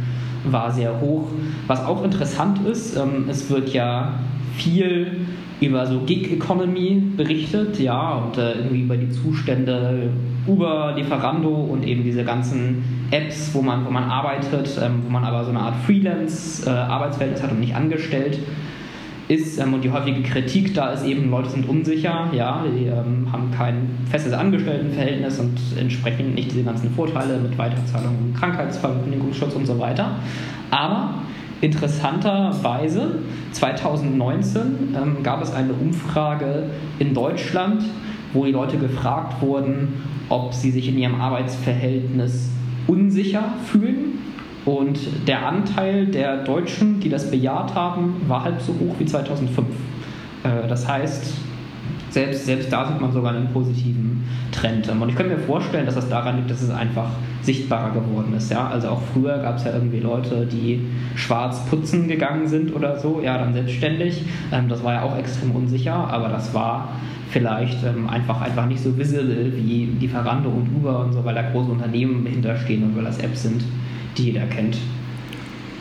war 0.45 0.71
sehr 0.71 1.01
hoch. 1.01 1.27
Was 1.67 1.83
auch 1.85 2.03
interessant 2.03 2.65
ist, 2.67 2.95
ähm, 2.95 3.25
es 3.29 3.49
wird 3.49 3.73
ja 3.73 4.13
viel 4.55 5.25
über 5.61 5.85
so 5.85 5.99
Gig 6.01 6.31
Economy 6.31 7.01
berichtet, 7.17 7.79
ja, 7.79 8.13
und 8.13 8.37
äh, 8.37 8.53
irgendwie 8.53 8.81
über 8.81 8.97
die 8.97 9.09
Zustände 9.09 10.09
Uber, 10.47 10.93
Lieferando 10.95 11.49
und 11.49 11.83
eben 11.83 12.03
diese 12.03 12.23
ganzen 12.23 13.07
Apps, 13.11 13.51
wo 13.53 13.61
man, 13.61 13.85
wo 13.85 13.91
man 13.91 14.03
arbeitet, 14.03 14.79
ähm, 14.81 15.03
wo 15.05 15.09
man 15.09 15.23
aber 15.23 15.43
so 15.43 15.49
eine 15.49 15.59
Art 15.59 15.75
Freelance-Arbeitsverhältnis 15.85 17.41
äh, 17.41 17.43
hat 17.43 17.51
und 17.51 17.59
nicht 17.59 17.75
angestellt 17.75 18.39
ist. 19.27 19.59
Ähm, 19.59 19.73
und 19.73 19.83
die 19.83 19.91
häufige 19.91 20.21
Kritik 20.23 20.73
da 20.73 20.91
ist 20.91 21.05
eben, 21.05 21.29
Leute 21.29 21.49
sind 21.49 21.67
unsicher, 21.67 22.29
ja, 22.33 22.63
die 22.65 22.85
ähm, 22.85 23.27
haben 23.31 23.51
kein 23.51 23.89
festes 24.09 24.33
Angestelltenverhältnis 24.33 25.39
und 25.39 25.57
entsprechend 25.77 26.35
nicht 26.35 26.51
diese 26.51 26.63
ganzen 26.63 26.91
Vorteile 26.91 27.37
mit 27.37 27.57
Weiterzahlung, 27.57 28.33
Krankheitsverkündigungsschutz 28.37 29.53
und 29.55 29.65
so 29.65 29.79
weiter. 29.79 30.15
Aber 30.71 31.15
Interessanterweise 31.61 33.15
2019 33.51 34.95
ähm, 34.95 35.23
gab 35.23 35.41
es 35.41 35.53
eine 35.53 35.73
Umfrage 35.73 36.69
in 36.99 37.13
Deutschland, 37.13 37.83
wo 38.33 38.45
die 38.45 38.51
Leute 38.51 38.77
gefragt 38.77 39.41
wurden, 39.41 40.01
ob 40.29 40.53
sie 40.53 40.71
sich 40.71 40.87
in 40.87 40.97
ihrem 40.97 41.19
Arbeitsverhältnis 41.19 42.49
unsicher 42.87 43.53
fühlen. 43.65 44.19
Und 44.65 44.99
der 45.27 45.47
Anteil 45.47 46.05
der 46.07 46.43
Deutschen, 46.43 46.99
die 46.99 47.09
das 47.09 47.31
bejaht 47.31 47.73
haben, 47.75 48.21
war 48.27 48.43
halb 48.43 48.61
so 48.61 48.73
hoch 48.73 48.95
wie 48.99 49.05
2005. 49.05 49.67
Äh, 50.43 50.67
das 50.67 50.87
heißt, 50.87 51.33
selbst, 52.09 52.45
selbst 52.45 52.71
da 52.71 52.87
sieht 52.87 52.99
man 52.99 53.11
sogar 53.11 53.33
einen 53.33 53.49
positiven 53.49 54.23
Trend. 54.51 54.89
Und 54.89 55.09
ich 55.09 55.15
könnte 55.15 55.35
mir 55.35 55.41
vorstellen, 55.41 55.85
dass 55.85 55.95
das 55.95 56.09
daran 56.09 56.37
liegt, 56.37 56.49
dass 56.49 56.61
es 56.61 56.71
einfach 56.71 57.09
sichtbarer 57.41 57.91
geworden 57.91 58.33
ist. 58.35 58.51
Ja? 58.51 58.67
Also 58.67 58.89
auch 58.89 59.01
früher 59.13 59.37
gab 59.39 59.57
es 59.57 59.63
ja 59.63 59.73
irgendwie 59.73 59.99
Leute, 59.99 60.45
die 60.45 60.85
schwarz 61.15 61.65
putzen 61.69 62.07
gegangen 62.07 62.47
sind 62.47 62.75
oder 62.75 62.97
so, 62.97 63.21
ja, 63.23 63.37
dann 63.37 63.53
selbstständig. 63.53 64.23
Ähm, 64.51 64.69
das 64.69 64.83
war 64.83 64.93
ja 64.93 65.01
auch 65.03 65.17
extrem 65.17 65.51
unsicher, 65.51 65.93
aber 65.93 66.29
das 66.29 66.53
war 66.53 66.89
vielleicht 67.29 67.83
ähm, 67.83 68.09
einfach, 68.09 68.41
einfach 68.41 68.65
nicht 68.65 68.81
so 68.81 68.97
visible 68.97 69.53
wie 69.55 69.85
Lieferando 69.99 70.49
und 70.49 70.67
Uber 70.75 71.05
und 71.05 71.13
so, 71.13 71.23
weil 71.23 71.35
da 71.35 71.43
große 71.43 71.71
Unternehmen 71.71 72.25
hinterstehen 72.25 72.83
und 72.83 72.95
weil 72.95 73.03
das 73.03 73.19
Apps 73.19 73.43
sind, 73.43 73.63
die 74.17 74.23
jeder 74.25 74.45
kennt. 74.47 74.77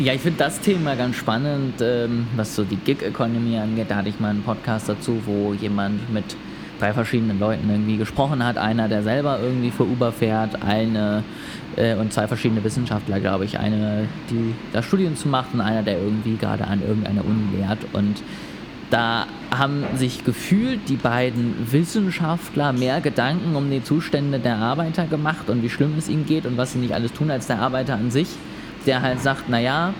Ja, 0.00 0.12
ich 0.12 0.20
finde 0.20 0.38
das 0.38 0.60
Thema 0.60 0.94
ganz 0.94 1.16
spannend, 1.16 1.80
ähm, 1.80 2.28
was 2.36 2.54
so 2.54 2.62
die 2.62 2.76
Gig-Economy 2.76 3.58
angeht. 3.58 3.86
Da 3.88 3.96
hatte 3.96 4.08
ich 4.08 4.20
mal 4.20 4.30
einen 4.30 4.44
Podcast 4.44 4.88
dazu, 4.88 5.20
wo 5.26 5.52
jemand 5.54 6.12
mit 6.14 6.36
drei 6.78 6.92
verschiedenen 6.92 7.40
Leuten 7.40 7.68
irgendwie 7.68 7.96
gesprochen 7.96 8.44
hat. 8.44 8.58
Einer, 8.58 8.88
der 8.88 9.02
selber 9.02 9.40
irgendwie 9.42 9.72
für 9.72 9.82
Uber 9.82 10.12
fährt, 10.12 10.62
eine 10.62 11.24
äh, 11.74 11.96
und 11.96 12.12
zwei 12.12 12.28
verschiedene 12.28 12.62
Wissenschaftler, 12.62 13.18
glaube 13.18 13.44
ich. 13.44 13.58
Eine, 13.58 14.06
die 14.30 14.54
da 14.72 14.84
Studien 14.84 15.16
zu 15.16 15.26
macht 15.26 15.52
und 15.52 15.60
einer, 15.60 15.82
der 15.82 15.98
irgendwie 15.98 16.36
gerade 16.36 16.68
an 16.68 16.80
irgendeiner 16.80 17.24
Uni 17.24 17.56
lehrt. 17.56 17.80
Und 17.92 18.22
da 18.90 19.26
haben 19.50 19.82
sich 19.96 20.24
gefühlt 20.24 20.88
die 20.88 20.94
beiden 20.94 21.72
Wissenschaftler 21.72 22.72
mehr 22.72 23.00
Gedanken 23.00 23.56
um 23.56 23.68
die 23.68 23.82
Zustände 23.82 24.38
der 24.38 24.58
Arbeiter 24.58 25.06
gemacht 25.06 25.50
und 25.50 25.64
wie 25.64 25.70
schlimm 25.70 25.94
es 25.98 26.08
ihnen 26.08 26.24
geht 26.24 26.46
und 26.46 26.56
was 26.56 26.74
sie 26.74 26.78
nicht 26.78 26.94
alles 26.94 27.12
tun 27.12 27.32
als 27.32 27.48
der 27.48 27.58
Arbeiter 27.58 27.94
an 27.94 28.12
sich, 28.12 28.28
der 28.88 29.02
halt 29.02 29.20
sagt, 29.20 29.48
naja, 29.48 29.94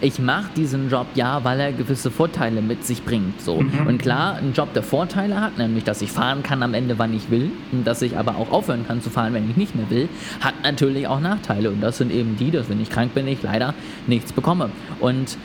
ich 0.00 0.18
mache 0.18 0.48
diesen 0.56 0.90
Job 0.90 1.06
ja, 1.14 1.44
weil 1.44 1.60
er 1.60 1.72
gewisse 1.72 2.10
Vorteile 2.10 2.60
mit 2.60 2.84
sich 2.84 3.04
bringt. 3.04 3.40
So. 3.40 3.62
Mhm. 3.62 3.86
Und 3.86 3.98
klar, 4.02 4.36
ein 4.36 4.52
Job, 4.52 4.74
der 4.74 4.82
Vorteile 4.82 5.40
hat, 5.40 5.56
nämlich 5.56 5.84
dass 5.84 6.02
ich 6.02 6.10
fahren 6.10 6.42
kann 6.42 6.62
am 6.62 6.74
Ende, 6.74 6.98
wann 6.98 7.14
ich 7.14 7.30
will, 7.30 7.50
und 7.72 7.86
dass 7.86 8.02
ich 8.02 8.18
aber 8.18 8.36
auch 8.36 8.50
aufhören 8.50 8.86
kann 8.86 9.00
zu 9.00 9.08
fahren, 9.08 9.32
wenn 9.32 9.48
ich 9.48 9.56
nicht 9.56 9.74
mehr 9.74 9.88
will, 9.88 10.08
hat 10.40 10.54
natürlich 10.62 11.06
auch 11.06 11.20
Nachteile. 11.20 11.70
Und 11.70 11.80
das 11.80 11.98
sind 11.98 12.12
eben 12.12 12.36
die, 12.36 12.50
dass 12.50 12.68
wenn 12.68 12.82
ich 12.82 12.90
krank 12.90 13.14
bin, 13.14 13.26
ich 13.28 13.42
leider 13.42 13.72
nichts 14.06 14.32
bekomme. 14.32 14.70
Und 15.00 15.38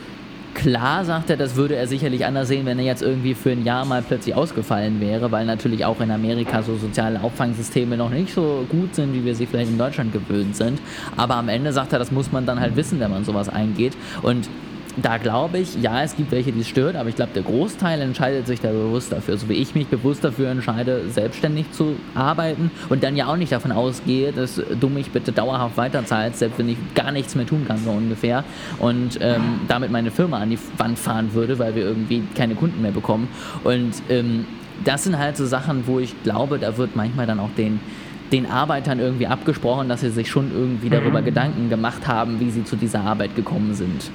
Klar 0.54 1.06
sagt 1.06 1.30
er, 1.30 1.38
das 1.38 1.56
würde 1.56 1.76
er 1.76 1.88
sicherlich 1.88 2.26
anders 2.26 2.48
sehen, 2.48 2.66
wenn 2.66 2.80
er 2.80 2.86
jetzt 2.86 3.02
irgendwie 3.02 3.34
für 3.34 3.52
ein 3.52 3.64
Jahr 3.64 3.86
mal 3.86 4.02
plötzlich 4.02 4.36
ausgefallen 4.36 5.00
wäre, 5.00 5.32
weil 5.32 5.46
natürlich 5.46 5.86
auch 5.86 6.02
in 6.02 6.12
Amerika 6.12 6.64
so 6.64 6.76
soziale 6.76 7.22
Auffangsysteme 7.22 7.96
noch 7.96 8.10
nicht 8.10 8.34
so 8.34 8.66
gut 8.70 8.96
sind, 8.96 9.14
wie 9.14 9.24
wir 9.24 9.36
sie 9.36 9.46
vielleicht 9.46 9.70
in 9.72 9.78
Deutschland 9.78 10.12
gewöhnt 10.12 10.56
sind. 10.56 10.80
Aber 11.16 11.36
am 11.36 11.50
Ende 11.50 11.72
sagt 11.72 11.94
er, 11.94 12.00
das 12.00 12.12
muss 12.12 12.32
man 12.32 12.46
dann 12.46 12.60
halt 12.60 12.76
wissen, 12.76 13.00
wenn 13.00 13.12
man 13.12 13.24
sowas 13.24 13.48
eingeht. 13.48 13.94
Und 14.22 14.50
da 14.98 15.18
glaube 15.18 15.60
ich, 15.60 15.82
ja, 15.82 16.04
es 16.04 16.16
gibt 16.16 16.32
welche, 16.32 16.52
die 16.52 16.62
es 16.62 16.68
stört, 16.68 16.96
aber 16.96 17.10
ich 17.10 17.16
glaube, 17.16 17.32
der 17.34 17.44
Großteil 17.44 18.02
entscheidet 18.02 18.48
sich 18.48 18.60
da 18.60 18.70
bewusst 18.70 19.12
dafür. 19.12 19.38
So 19.38 19.48
wie 19.50 19.54
ich 19.54 19.76
mich 19.76 19.88
bewusst 19.88 20.24
dafür 20.24 20.50
entscheide, 20.50 21.10
selbstständig 21.10 21.72
zu 21.72 21.96
arbeiten 22.16 22.72
und 22.90 23.04
dann 23.04 23.16
ja 23.16 23.28
auch 23.28 23.38
nicht 23.38 23.52
davon 23.52 23.72
ausgehe, 23.72 24.32
dass 24.32 24.56
du 24.80 24.90
mich 24.90 25.12
bitte 25.12 25.32
dauerhaft 25.32 25.78
weiterzahlst, 25.78 26.40
selbst 26.40 26.60
wenn 26.60 26.70
ich 26.70 26.78
gar 26.96 27.12
nichts 27.12 27.36
mehr 27.36 27.46
tun 27.46 27.66
kann, 27.68 27.78
so 27.78 27.92
ungefähr. 27.92 28.44
Und 28.80 29.20
ähm, 29.22 29.62
damit 29.68 29.92
meine 29.92 30.12
Firma 30.12 30.40
an 30.40 30.50
die 30.50 30.60
Wand 30.78 30.98
fahren 30.98 31.34
würde, 31.34 31.60
weil 31.60 31.76
wir 31.76 31.84
irgendwie 31.84 32.24
keine 32.36 32.56
Kunden 32.56 32.82
mehr 32.82 32.92
bekommen. 32.92 33.28
Und 33.64 33.94
ähm, 34.10 34.46
das 34.84 35.04
sind 35.04 35.18
halt 35.18 35.38
so 35.38 35.46
Sachen, 35.46 35.88
wo 35.88 36.00
ich 36.00 36.24
glaube, 36.24 36.58
da 36.58 36.78
wird 36.78 36.96
manchmal 36.96 37.26
dann 37.26 37.40
auch 37.40 37.52
den 37.58 37.80
den 38.32 38.46
Arbeitern 38.46 39.00
irgendwie 39.00 39.26
abgesprochen, 39.26 39.90
dass 39.90 40.02
sie 40.02 40.12
sich 40.12 40.30
schon 40.30 40.52
irgendwie 40.54 40.90
darüber 40.90 41.22
mhm. 41.22 41.26
Gedanken 41.26 41.70
gemacht 41.70 42.08
haben, 42.08 42.40
wie 42.40 42.52
sie 42.52 42.64
zu 42.64 42.76
dieser 42.76 43.02
Arbeit 43.02 43.36
gekommen 43.36 43.74
sind. 43.74 44.12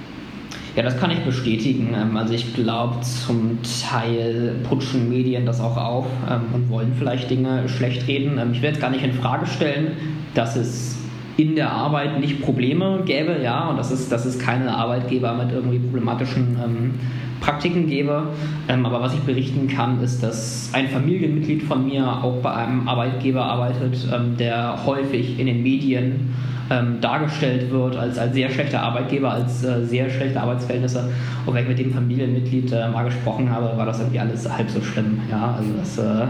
Ja, 0.76 0.82
das 0.82 0.98
kann 0.98 1.12
ich 1.12 1.20
bestätigen. 1.20 1.94
Ähm, 1.96 2.16
also 2.16 2.34
ich 2.34 2.52
glaube, 2.52 3.00
zum 3.02 3.58
Teil 3.88 4.56
putschen 4.68 5.08
Medien 5.08 5.46
das 5.46 5.60
auch 5.60 5.76
auf 5.76 6.06
ähm, 6.28 6.42
und 6.52 6.68
wollen 6.68 6.92
vielleicht 6.98 7.30
Dinge 7.30 7.68
schlecht 7.68 8.08
reden. 8.08 8.38
Ähm, 8.38 8.52
ich 8.52 8.60
will 8.60 8.70
jetzt 8.70 8.80
gar 8.80 8.90
nicht 8.90 9.04
in 9.04 9.12
Frage 9.12 9.46
stellen, 9.46 9.92
dass 10.34 10.56
es 10.56 10.98
in 11.36 11.54
der 11.54 11.70
Arbeit 11.70 12.20
nicht 12.20 12.42
Probleme 12.42 13.02
gäbe, 13.04 13.36
ja, 13.42 13.68
und 13.68 13.76
dass 13.76 13.90
es, 13.90 14.08
dass 14.08 14.24
es 14.24 14.38
keine 14.38 14.76
Arbeitgeber 14.76 15.34
mit 15.34 15.52
irgendwie 15.52 15.78
problematischen 15.78 16.56
ähm, 16.64 16.94
Praktiken 17.40 17.86
gäbe. 17.86 18.28
Ähm, 18.68 18.84
aber 18.84 19.00
was 19.00 19.14
ich 19.14 19.20
berichten 19.20 19.68
kann, 19.68 20.02
ist, 20.02 20.24
dass 20.24 20.70
ein 20.72 20.88
Familienmitglied 20.88 21.62
von 21.62 21.86
mir 21.86 22.04
auch 22.04 22.40
bei 22.40 22.52
einem 22.52 22.88
Arbeitgeber 22.88 23.44
arbeitet, 23.44 24.08
ähm, 24.12 24.36
der 24.38 24.84
häufig 24.86 25.38
in 25.38 25.46
den 25.46 25.62
Medien 25.62 26.34
ähm, 26.74 27.00
dargestellt 27.00 27.70
wird 27.70 27.96
als, 27.96 28.18
als 28.18 28.34
sehr 28.34 28.50
schlechter 28.50 28.82
Arbeitgeber, 28.82 29.30
als 29.30 29.64
äh, 29.64 29.84
sehr 29.84 30.10
schlechte 30.10 30.40
Arbeitsverhältnisse. 30.40 31.10
Und 31.46 31.54
wenn 31.54 31.62
ich 31.62 31.68
mit 31.68 31.78
dem 31.78 31.92
Familienmitglied 31.92 32.72
äh, 32.72 32.88
mal 32.88 33.04
gesprochen 33.04 33.50
habe, 33.50 33.76
war 33.76 33.86
das 33.86 34.00
irgendwie 34.00 34.18
alles 34.18 34.50
halb 34.50 34.68
so 34.70 34.80
schlimm. 34.82 35.20
Ja? 35.30 35.54
Also 35.56 35.70
das 35.78 35.98
äh, 35.98 36.26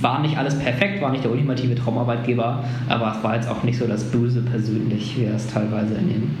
war 0.00 0.20
nicht 0.20 0.38
alles 0.38 0.58
perfekt, 0.58 1.02
war 1.02 1.10
nicht 1.10 1.24
der 1.24 1.30
ultimative 1.30 1.74
Traumarbeitgeber, 1.74 2.64
aber 2.88 3.14
es 3.16 3.22
war 3.22 3.34
jetzt 3.34 3.48
auch 3.48 3.62
nicht 3.62 3.78
so 3.78 3.86
das 3.86 4.04
Böse 4.04 4.42
persönlich, 4.42 5.16
wie 5.18 5.24
es 5.24 5.46
teilweise 5.46 5.94
in 5.94 6.08
den, 6.08 6.38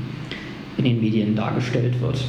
in 0.78 0.84
den 0.84 1.00
Medien 1.00 1.36
dargestellt 1.36 2.00
wird. 2.00 2.24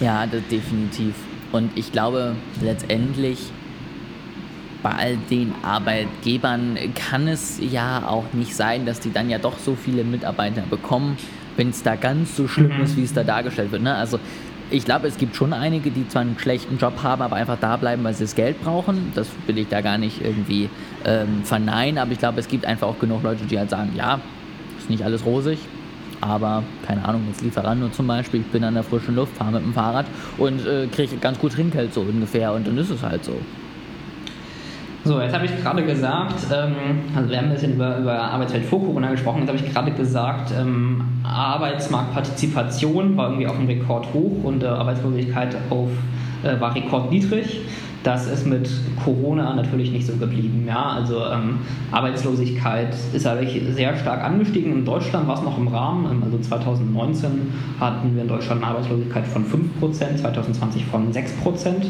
Ja, 0.00 0.26
definitiv. 0.26 1.14
Und 1.52 1.70
ich 1.74 1.90
glaube, 1.92 2.36
letztendlich 2.62 3.50
bei 4.82 4.90
all 4.90 5.16
den 5.30 5.54
Arbeitgebern 5.62 6.76
kann 6.94 7.28
es 7.28 7.60
ja 7.60 8.04
auch 8.06 8.32
nicht 8.32 8.54
sein, 8.54 8.86
dass 8.86 9.00
die 9.00 9.12
dann 9.12 9.28
ja 9.28 9.38
doch 9.38 9.58
so 9.58 9.74
viele 9.74 10.04
Mitarbeiter 10.04 10.62
bekommen, 10.68 11.16
wenn 11.56 11.70
es 11.70 11.82
da 11.82 11.96
ganz 11.96 12.36
so 12.36 12.48
schlimm 12.48 12.76
mhm. 12.76 12.84
ist, 12.84 12.96
wie 12.96 13.02
es 13.02 13.12
da 13.12 13.24
dargestellt 13.24 13.72
wird. 13.72 13.82
Ne? 13.82 13.94
Also 13.94 14.18
ich 14.70 14.84
glaube, 14.84 15.08
es 15.08 15.16
gibt 15.16 15.34
schon 15.34 15.52
einige, 15.52 15.90
die 15.90 16.08
zwar 16.08 16.22
einen 16.22 16.38
schlechten 16.38 16.78
Job 16.78 17.02
haben, 17.02 17.22
aber 17.22 17.36
einfach 17.36 17.58
da 17.60 17.76
bleiben, 17.76 18.04
weil 18.04 18.14
sie 18.14 18.24
das 18.24 18.34
Geld 18.34 18.62
brauchen. 18.62 19.12
Das 19.14 19.28
will 19.46 19.58
ich 19.58 19.68
da 19.68 19.80
gar 19.80 19.98
nicht 19.98 20.24
irgendwie 20.24 20.70
ähm, 21.04 21.42
verneinen, 21.44 21.98
aber 21.98 22.12
ich 22.12 22.18
glaube, 22.18 22.40
es 22.40 22.48
gibt 22.48 22.64
einfach 22.64 22.86
auch 22.86 22.98
genug 22.98 23.22
Leute, 23.22 23.44
die 23.44 23.58
halt 23.58 23.70
sagen, 23.70 23.92
ja, 23.96 24.20
ist 24.78 24.88
nicht 24.88 25.02
alles 25.02 25.24
rosig, 25.24 25.58
aber 26.20 26.62
keine 26.86 27.04
Ahnung, 27.04 27.24
jetzt 27.28 27.42
Lieferando 27.42 27.88
zum 27.88 28.06
Beispiel, 28.06 28.40
ich 28.40 28.46
bin 28.46 28.62
an 28.62 28.74
der 28.74 28.84
frischen 28.84 29.16
Luft, 29.16 29.36
fahre 29.36 29.52
mit 29.52 29.64
dem 29.64 29.74
Fahrrad 29.74 30.06
und 30.38 30.64
äh, 30.66 30.86
kriege 30.86 31.16
ganz 31.16 31.38
gut 31.38 31.52
Trinkgeld 31.52 31.92
so 31.92 32.02
ungefähr 32.02 32.52
und 32.52 32.66
dann 32.66 32.78
ist 32.78 32.90
es 32.90 33.02
halt 33.02 33.24
so. 33.24 33.36
So, 35.02 35.18
jetzt 35.18 35.34
habe 35.34 35.46
ich 35.46 35.62
gerade 35.62 35.82
gesagt, 35.82 36.46
ähm, 36.52 36.74
also 37.16 37.30
wir 37.30 37.38
haben 37.38 37.46
ein 37.46 37.54
bisschen 37.54 37.72
über, 37.74 37.96
über 37.96 38.20
Arbeitswelt 38.20 38.66
vor 38.66 38.80
Corona 38.80 39.10
gesprochen, 39.10 39.40
jetzt 39.40 39.48
habe 39.48 39.58
ich 39.58 39.72
gerade 39.72 39.90
gesagt, 39.92 40.52
ähm, 40.58 41.02
Arbeitsmarktpartizipation 41.24 43.16
war 43.16 43.28
irgendwie 43.28 43.46
auf 43.46 43.56
dem 43.56 43.66
Rekord 43.66 44.12
hoch 44.12 44.44
und 44.44 44.62
äh, 44.62 44.66
Arbeitslosigkeit 44.66 45.56
auf, 45.70 45.88
äh, 46.42 46.60
war 46.60 46.74
rekordniedrig. 46.74 47.62
Das 48.02 48.26
ist 48.26 48.46
mit 48.46 48.70
Corona 49.02 49.54
natürlich 49.54 49.90
nicht 49.90 50.06
so 50.06 50.16
geblieben. 50.16 50.64
Ja? 50.66 50.90
Also 50.92 51.24
ähm, 51.26 51.58
Arbeitslosigkeit 51.92 52.94
ist 53.12 53.26
eigentlich 53.26 53.62
sehr 53.74 53.96
stark 53.96 54.22
angestiegen. 54.22 54.72
In 54.72 54.84
Deutschland 54.84 55.28
war 55.28 55.36
es 55.36 55.42
noch 55.42 55.56
im 55.56 55.68
Rahmen. 55.68 56.10
Ähm, 56.10 56.22
also 56.22 56.38
2019 56.38 57.52
hatten 57.78 58.14
wir 58.14 58.22
in 58.22 58.28
Deutschland 58.28 58.62
eine 58.62 58.72
Arbeitslosigkeit 58.72 59.26
von 59.26 59.44
5%, 59.44 60.16
2020 60.16 60.84
von 60.86 61.10
6%. 61.10 61.86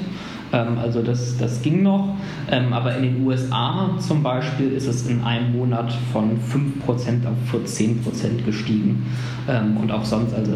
Ähm, 0.52 0.78
also 0.78 1.02
das, 1.02 1.36
das 1.38 1.62
ging 1.62 1.82
noch. 1.82 2.16
Ähm, 2.50 2.72
aber 2.72 2.96
in 2.96 3.02
den 3.02 3.26
USA 3.26 3.90
zum 3.98 4.22
Beispiel 4.22 4.72
ist 4.72 4.86
es 4.86 5.06
in 5.06 5.22
einem 5.22 5.56
Monat 5.56 5.92
von 6.12 6.38
5% 6.38 7.26
auf 7.26 7.54
14% 7.54 8.44
gestiegen. 8.44 9.06
Ähm, 9.48 9.76
und 9.76 9.90
auch 9.92 10.04
sonst, 10.04 10.34
also 10.34 10.52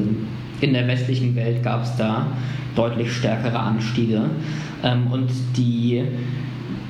in 0.60 0.72
der 0.72 0.86
westlichen 0.86 1.34
Welt 1.36 1.62
gab 1.62 1.84
es 1.84 1.96
da 1.96 2.26
deutlich 2.74 3.12
stärkere 3.12 3.58
Anstiege. 3.58 4.22
und 4.82 5.30
die 5.56 6.02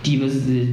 die 0.07 0.17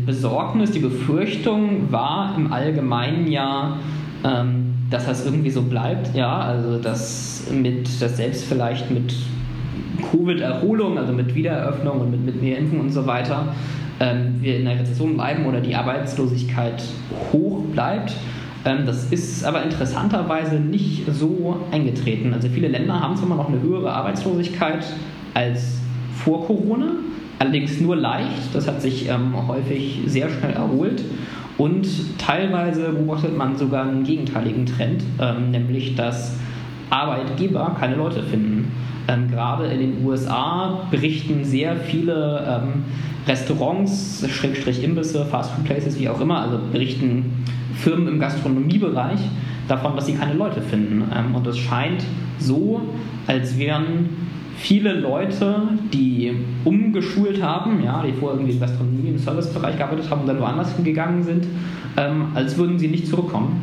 Besorgnis, 0.05 0.71
die 0.71 0.79
Befürchtung 0.79 1.91
war 1.91 2.35
im 2.35 2.51
Allgemeinen 2.51 3.31
ja, 3.31 3.77
dass 4.23 5.05
das 5.05 5.25
irgendwie 5.25 5.49
so 5.49 5.61
bleibt, 5.63 6.13
ja, 6.15 6.39
also 6.39 6.77
dass 6.77 7.43
mit, 7.51 8.01
dass 8.01 8.17
selbst 8.17 8.43
vielleicht 8.43 8.91
mit 8.91 9.13
Covid-Erholung, 10.11 10.97
also 10.97 11.13
mit 11.13 11.33
Wiedereröffnung 11.33 12.01
und 12.01 12.11
mit, 12.11 12.25
mit 12.25 12.41
mehr 12.41 12.57
Impfen 12.57 12.79
und 12.79 12.91
so 12.91 13.05
weiter, 13.05 13.53
ähm, 13.99 14.35
wir 14.39 14.57
in 14.57 14.65
der 14.65 14.79
Rezession 14.79 15.15
bleiben 15.15 15.45
oder 15.45 15.61
die 15.61 15.75
Arbeitslosigkeit 15.75 16.83
hoch 17.31 17.63
bleibt. 17.71 18.13
Ähm, 18.65 18.85
das 18.85 19.11
ist 19.11 19.43
aber 19.43 19.63
interessanterweise 19.63 20.55
nicht 20.55 21.03
so 21.11 21.57
eingetreten. 21.71 22.33
Also 22.33 22.47
viele 22.49 22.67
Länder 22.67 22.99
haben 22.99 23.15
zwar 23.15 23.29
noch 23.29 23.47
eine 23.47 23.61
höhere 23.61 23.91
Arbeitslosigkeit 23.91 24.85
als 25.33 25.79
vor 26.13 26.45
Corona, 26.45 26.91
allerdings 27.39 27.79
nur 27.79 27.95
leicht. 27.95 28.53
Das 28.53 28.67
hat 28.67 28.81
sich 28.81 29.09
ähm, 29.09 29.33
häufig 29.47 30.01
sehr 30.05 30.29
schnell 30.29 30.53
erholt. 30.53 31.03
Und 31.57 31.87
teilweise 32.17 32.89
beobachtet 32.89 33.37
man 33.37 33.55
sogar 33.55 33.87
einen 33.87 34.03
gegenteiligen 34.03 34.65
Trend, 34.65 35.03
ähm, 35.19 35.51
nämlich 35.51 35.95
dass 35.95 36.37
Arbeitgeber 36.89 37.75
keine 37.79 37.95
Leute 37.95 38.23
finden. 38.23 38.71
Ähm, 39.07 39.29
gerade 39.29 39.65
in 39.67 39.79
den 39.79 40.05
USA 40.05 40.87
berichten 40.91 41.43
sehr 41.43 41.75
viele 41.75 42.45
ähm, 42.47 42.83
Restaurants, 43.27 44.25
Schrägstrich 44.29 44.83
Imbisse, 44.83 45.25
Fast 45.25 45.63
Places, 45.63 45.99
wie 45.99 46.09
auch 46.09 46.19
immer, 46.21 46.39
also 46.39 46.59
berichten 46.71 47.43
Firmen 47.75 48.07
im 48.07 48.19
Gastronomiebereich 48.19 49.19
davon, 49.67 49.95
dass 49.95 50.05
sie 50.05 50.13
keine 50.13 50.33
Leute 50.33 50.61
finden. 50.61 51.03
Ähm, 51.15 51.35
und 51.35 51.45
es 51.47 51.57
scheint 51.57 52.03
so, 52.39 52.81
als 53.27 53.57
wären 53.57 54.09
viele 54.57 54.93
Leute, 54.93 55.55
die 55.93 56.33
umgeschult 56.63 57.41
haben, 57.41 57.83
ja, 57.83 58.03
die 58.03 58.13
vorher 58.13 58.37
irgendwie 58.37 58.53
im 58.53 58.59
Gastronomie, 58.59 59.09
im 59.09 59.17
Servicebereich 59.17 59.77
gearbeitet 59.77 60.09
haben 60.09 60.21
und 60.21 60.27
dann 60.27 60.39
woanders 60.39 60.75
hingegangen 60.75 61.23
sind, 61.23 61.47
ähm, 61.97 62.27
als 62.35 62.57
würden 62.57 62.77
sie 62.77 62.87
nicht 62.87 63.07
zurückkommen. 63.07 63.61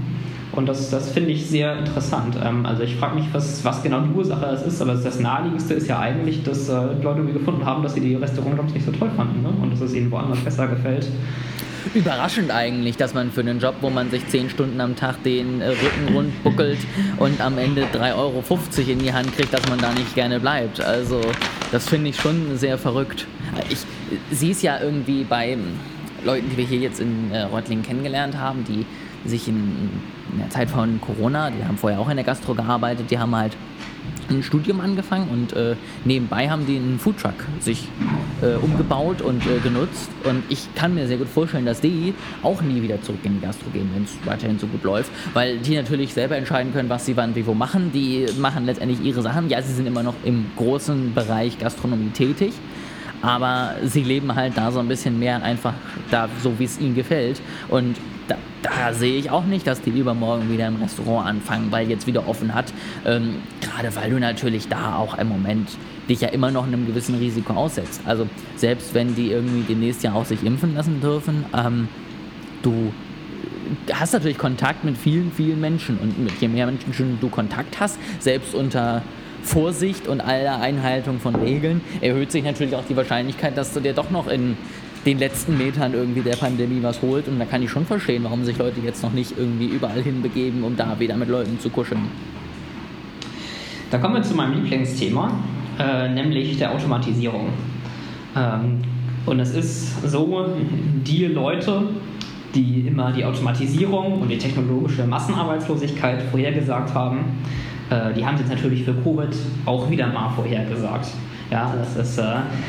Und 0.52 0.66
das, 0.66 0.90
das 0.90 1.10
finde 1.10 1.30
ich 1.30 1.46
sehr 1.46 1.78
interessant. 1.78 2.36
Ähm, 2.42 2.64
also 2.64 2.82
ich 2.82 2.96
frage 2.96 3.16
mich, 3.16 3.26
was, 3.32 3.64
was 3.64 3.82
genau 3.82 4.00
die 4.00 4.10
Ursache 4.10 4.40
das 4.40 4.66
ist, 4.66 4.80
aber 4.80 4.94
das 4.94 5.20
Naheliegendste 5.20 5.74
ist 5.74 5.88
ja 5.88 5.98
eigentlich, 5.98 6.42
dass 6.42 6.68
äh, 6.68 6.94
Leute 7.02 7.24
gefunden 7.24 7.64
haben, 7.64 7.82
dass 7.82 7.94
sie 7.94 8.00
die 8.00 8.14
Restaurantjobs 8.14 8.72
nicht 8.72 8.86
so 8.86 8.92
toll 8.92 9.10
fanden 9.16 9.42
ne? 9.42 9.50
und 9.62 9.72
dass 9.72 9.80
es 9.80 9.94
ihnen 9.94 10.10
woanders 10.10 10.40
besser 10.40 10.66
gefällt. 10.66 11.06
Überraschend 11.94 12.50
eigentlich, 12.50 12.96
dass 12.96 13.14
man 13.14 13.30
für 13.30 13.40
einen 13.40 13.60
Job, 13.60 13.76
wo 13.80 13.88
man 13.88 14.10
sich 14.10 14.26
zehn 14.28 14.50
Stunden 14.50 14.80
am 14.80 14.96
Tag 14.96 15.22
den 15.22 15.60
äh, 15.60 15.68
Rücken 15.68 16.14
rund 16.14 16.42
buckelt 16.42 16.78
und 17.18 17.40
am 17.40 17.56
Ende 17.58 17.84
3,50 17.94 18.14
Euro 18.16 18.42
in 18.88 18.98
die 18.98 19.12
Hand 19.12 19.34
kriegt, 19.36 19.52
dass 19.52 19.66
man 19.68 19.78
da 19.78 19.92
nicht 19.92 20.14
gerne 20.14 20.40
bleibt. 20.40 20.80
Also 20.80 21.20
das 21.72 21.88
finde 21.88 22.10
ich 22.10 22.16
schon 22.16 22.56
sehr 22.56 22.78
verrückt. 22.78 23.26
Ich 23.70 23.78
sehe 24.30 24.52
es 24.52 24.62
ja 24.62 24.80
irgendwie 24.80 25.24
bei 25.24 25.56
Leuten, 26.24 26.50
die 26.50 26.56
wir 26.56 26.66
hier 26.66 26.78
jetzt 26.78 27.00
in 27.00 27.30
äh, 27.30 27.42
Reutlingen 27.42 27.84
kennengelernt 27.84 28.36
haben, 28.36 28.64
die 28.64 28.84
sich 29.28 29.48
in, 29.48 29.90
in 30.32 30.38
der 30.38 30.50
Zeit 30.50 30.70
von 30.70 31.00
Corona, 31.00 31.50
die 31.50 31.64
haben 31.64 31.76
vorher 31.76 32.00
auch 32.00 32.08
in 32.08 32.16
der 32.16 32.24
Gastro 32.24 32.54
gearbeitet, 32.54 33.10
die 33.10 33.18
haben 33.18 33.34
halt 33.34 33.56
ein 34.30 34.42
Studium 34.42 34.80
angefangen 34.80 35.28
und 35.30 35.52
äh, 35.54 35.74
nebenbei 36.04 36.48
haben 36.50 36.66
die 36.66 36.76
einen 36.76 36.98
Foodtruck 36.98 37.34
sich 37.60 37.88
äh, 38.42 38.56
umgebaut 38.56 39.22
und 39.22 39.46
äh, 39.46 39.58
genutzt. 39.60 40.10
Und 40.24 40.42
ich 40.48 40.74
kann 40.74 40.94
mir 40.94 41.06
sehr 41.06 41.16
gut 41.16 41.28
vorstellen, 41.28 41.64
dass 41.64 41.80
die 41.80 42.14
auch 42.42 42.60
nie 42.60 42.82
wieder 42.82 43.00
zurück 43.02 43.20
in 43.22 43.40
die 43.40 43.46
Gastro 43.46 43.70
gehen, 43.70 43.90
wenn 43.94 44.04
es 44.04 44.16
weiterhin 44.24 44.58
so 44.58 44.66
gut 44.66 44.82
läuft, 44.84 45.10
weil 45.34 45.58
die 45.58 45.76
natürlich 45.76 46.12
selber 46.14 46.36
entscheiden 46.36 46.72
können, 46.72 46.88
was 46.88 47.06
sie 47.06 47.16
wann 47.16 47.34
wie 47.34 47.46
wo 47.46 47.54
machen. 47.54 47.90
Die 47.92 48.26
machen 48.38 48.66
letztendlich 48.66 49.00
ihre 49.02 49.22
Sachen. 49.22 49.48
Ja, 49.48 49.62
sie 49.62 49.72
sind 49.72 49.86
immer 49.86 50.02
noch 50.02 50.14
im 50.24 50.46
großen 50.56 51.14
Bereich 51.14 51.58
Gastronomie 51.58 52.10
tätig. 52.10 52.52
Aber 53.20 53.74
sie 53.84 54.04
leben 54.04 54.34
halt 54.36 54.56
da 54.56 54.70
so 54.70 54.78
ein 54.78 54.86
bisschen 54.86 55.18
mehr 55.18 55.42
einfach 55.42 55.74
da, 56.10 56.28
so 56.40 56.56
wie 56.58 56.64
es 56.64 56.78
ihnen 56.78 56.94
gefällt. 56.94 57.40
Und 57.68 57.96
da, 58.28 58.36
da, 58.62 58.92
sehe 58.92 59.18
ich 59.18 59.30
auch 59.30 59.44
nicht, 59.44 59.66
dass 59.66 59.80
die 59.80 59.90
übermorgen 59.90 60.50
wieder 60.50 60.66
im 60.68 60.76
Restaurant 60.76 61.26
anfangen, 61.26 61.72
weil 61.72 61.88
jetzt 61.88 62.06
wieder 62.06 62.28
offen 62.28 62.54
hat. 62.54 62.72
Ähm, 63.04 63.36
gerade 63.60 63.94
weil 63.96 64.10
du 64.10 64.18
natürlich 64.18 64.68
da 64.68 64.96
auch 64.96 65.18
im 65.18 65.28
Moment 65.28 65.68
dich 66.08 66.20
ja 66.20 66.28
immer 66.28 66.50
noch 66.50 66.66
einem 66.66 66.86
gewissen 66.86 67.16
Risiko 67.16 67.52
aussetzt. 67.52 68.02
Also 68.04 68.26
selbst 68.56 68.94
wenn 68.94 69.14
die 69.14 69.30
irgendwie 69.30 69.62
demnächst 69.62 70.02
ja 70.02 70.12
auch 70.12 70.24
sich 70.24 70.44
impfen 70.44 70.74
lassen 70.74 71.00
dürfen, 71.00 71.44
ähm, 71.54 71.88
du 72.62 72.92
hast 73.92 74.12
natürlich 74.12 74.38
Kontakt 74.38 74.84
mit 74.84 74.96
vielen, 74.96 75.32
vielen 75.32 75.60
Menschen 75.60 75.98
und 75.98 76.18
mit 76.18 76.32
je 76.40 76.48
mehr 76.48 76.66
Menschen 76.66 77.18
du 77.20 77.28
Kontakt 77.28 77.80
hast, 77.80 77.98
selbst 78.20 78.54
unter 78.54 79.02
Vorsicht 79.42 80.08
und 80.08 80.20
aller 80.20 80.60
Einhaltung 80.60 81.20
von 81.20 81.34
Regeln, 81.34 81.80
erhöht 82.00 82.32
sich 82.32 82.44
natürlich 82.44 82.74
auch 82.74 82.84
die 82.84 82.96
Wahrscheinlichkeit, 82.96 83.56
dass 83.56 83.72
du 83.72 83.80
dir 83.80 83.92
doch 83.92 84.10
noch 84.10 84.26
in 84.26 84.56
den 85.04 85.18
letzten 85.18 85.56
Metern 85.56 85.94
irgendwie 85.94 86.20
der 86.20 86.36
Pandemie 86.36 86.82
was 86.82 87.00
holt. 87.02 87.28
Und 87.28 87.38
da 87.38 87.44
kann 87.44 87.62
ich 87.62 87.70
schon 87.70 87.86
verstehen, 87.86 88.24
warum 88.24 88.44
sich 88.44 88.58
Leute 88.58 88.80
jetzt 88.80 89.02
noch 89.02 89.12
nicht 89.12 89.34
irgendwie 89.36 89.66
überall 89.66 90.02
hinbegeben, 90.02 90.62
um 90.64 90.76
da 90.76 90.98
wieder 90.98 91.16
mit 91.16 91.28
Leuten 91.28 91.58
zu 91.60 91.70
kuscheln. 91.70 92.02
Da 93.90 93.98
kommen 93.98 94.16
wir 94.16 94.22
zu 94.22 94.34
meinem 94.34 94.62
Lieblingsthema, 94.62 95.32
äh, 95.78 96.08
nämlich 96.12 96.58
der 96.58 96.72
Automatisierung. 96.72 97.48
Ähm, 98.36 98.82
und 99.24 99.40
es 99.40 99.54
ist 99.54 100.10
so, 100.10 100.46
die 101.06 101.26
Leute, 101.26 101.82
die 102.54 102.86
immer 102.86 103.12
die 103.12 103.24
Automatisierung 103.24 104.20
und 104.20 104.28
die 104.28 104.38
technologische 104.38 105.04
Massenarbeitslosigkeit 105.06 106.22
vorhergesagt 106.30 106.94
haben, 106.94 107.20
äh, 107.90 108.12
die 108.14 108.24
haben 108.24 108.34
es 108.34 108.42
jetzt 108.42 108.50
natürlich 108.50 108.84
für 108.84 108.94
Covid 108.94 109.34
auch 109.64 109.90
wieder 109.90 110.06
mal 110.08 110.30
vorhergesagt. 110.30 111.08
Ja, 111.50 111.74
das 111.78 111.96
ist, 111.96 112.18
äh, 112.18 112.22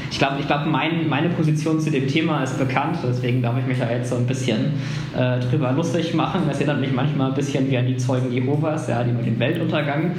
ich 0.10 0.18
glaube, 0.18 0.38
ich 0.40 0.48
glaub, 0.48 0.66
mein, 0.66 1.10
meine 1.10 1.30
Position 1.30 1.82
zu 1.82 1.92
dem 1.92 2.08
Thema 2.08 2.44
ist 2.44 2.58
bekannt, 2.58 2.98
deswegen 3.04 3.42
darf 3.42 3.58
ich 3.60 3.66
mich 3.66 3.78
ja 3.78 3.90
jetzt 3.90 4.10
so 4.10 4.16
ein 4.16 4.26
bisschen 4.26 4.74
äh, 5.18 5.40
drüber 5.40 5.74
lustig 5.74 6.14
machen. 6.14 6.44
Das 6.48 6.58
erinnert 6.58 6.80
mich 6.80 6.94
manchmal 6.94 7.30
ein 7.30 7.36
bisschen 7.36 7.70
wie 7.70 7.78
an 7.78 7.88
die 7.88 7.98
Zeugen 7.98 8.32
Jehovas, 8.32 8.88
ja, 8.88 9.04
die 9.04 9.12
mal 9.12 9.24
den 9.24 9.38
Weltuntergang 9.38 10.12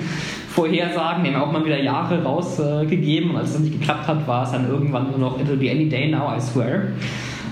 vorhersagen, 0.51 1.25
die 1.25 1.35
haben 1.35 1.43
auch 1.43 1.53
mal 1.53 1.65
wieder 1.65 1.81
Jahre 1.81 2.23
rausgegeben 2.23 3.31
äh, 3.31 3.33
und 3.33 3.39
als 3.39 3.55
es 3.55 3.61
nicht 3.61 3.81
geklappt 3.81 4.07
hat, 4.07 4.27
war 4.29 4.43
es 4.43 4.53
dann 4.53 4.69
irgendwann 4.69 5.11
nur 5.11 5.19
noch 5.19 5.39
It'll 5.39 5.57
be 5.57 5.71
any 5.71 5.89
day 5.89 6.11
now, 6.11 6.31
I 6.37 6.41
swear. 6.41 6.83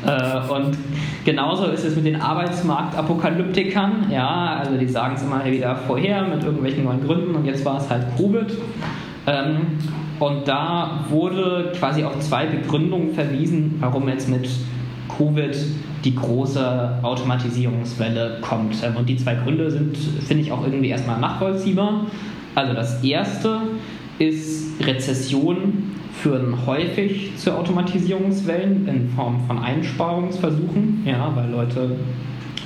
Äh, 0.06 0.52
und 0.52 0.76
genauso 1.24 1.66
ist 1.66 1.84
es 1.84 1.96
mit 1.96 2.06
den 2.06 2.20
Arbeitsmarktapokalyptikern. 2.20 4.10
Ja, 4.10 4.58
also 4.58 4.76
die 4.76 4.88
sagen 4.88 5.14
es 5.16 5.22
immer 5.22 5.44
wieder 5.44 5.74
vorher 5.74 6.22
mit 6.22 6.44
irgendwelchen 6.44 6.84
neuen 6.84 7.04
Gründen 7.04 7.34
und 7.34 7.46
jetzt 7.46 7.64
war 7.64 7.78
es 7.78 7.88
halt 7.88 8.04
Covid. 8.16 8.52
Ähm, 9.26 9.78
und 10.20 10.48
da 10.48 11.04
wurde 11.08 11.72
quasi 11.78 12.04
auf 12.04 12.18
zwei 12.20 12.46
Begründungen 12.46 13.14
verwiesen, 13.14 13.76
warum 13.80 14.08
jetzt 14.08 14.28
mit 14.28 14.48
Covid 15.16 15.56
die 16.04 16.14
große 16.14 16.98
Automatisierungswelle 17.02 18.38
kommt. 18.40 18.76
Ähm, 18.82 18.96
und 18.96 19.08
die 19.08 19.16
zwei 19.16 19.34
Gründe 19.34 19.70
sind, 19.70 19.96
finde 19.96 20.42
ich, 20.42 20.52
auch 20.52 20.64
irgendwie 20.64 20.88
erstmal 20.88 21.20
nachvollziehbar. 21.20 22.06
Also 22.54 22.74
das 22.74 23.02
erste 23.02 23.60
ist 24.18 24.84
Rezession 24.84 25.94
führen 26.12 26.66
häufig 26.66 27.36
zu 27.36 27.56
Automatisierungswellen 27.56 28.88
in 28.88 29.08
Form 29.10 29.40
von 29.46 29.58
Einsparungsversuchen, 29.58 31.02
ja, 31.04 31.30
weil 31.36 31.50
Leute, 31.50 31.90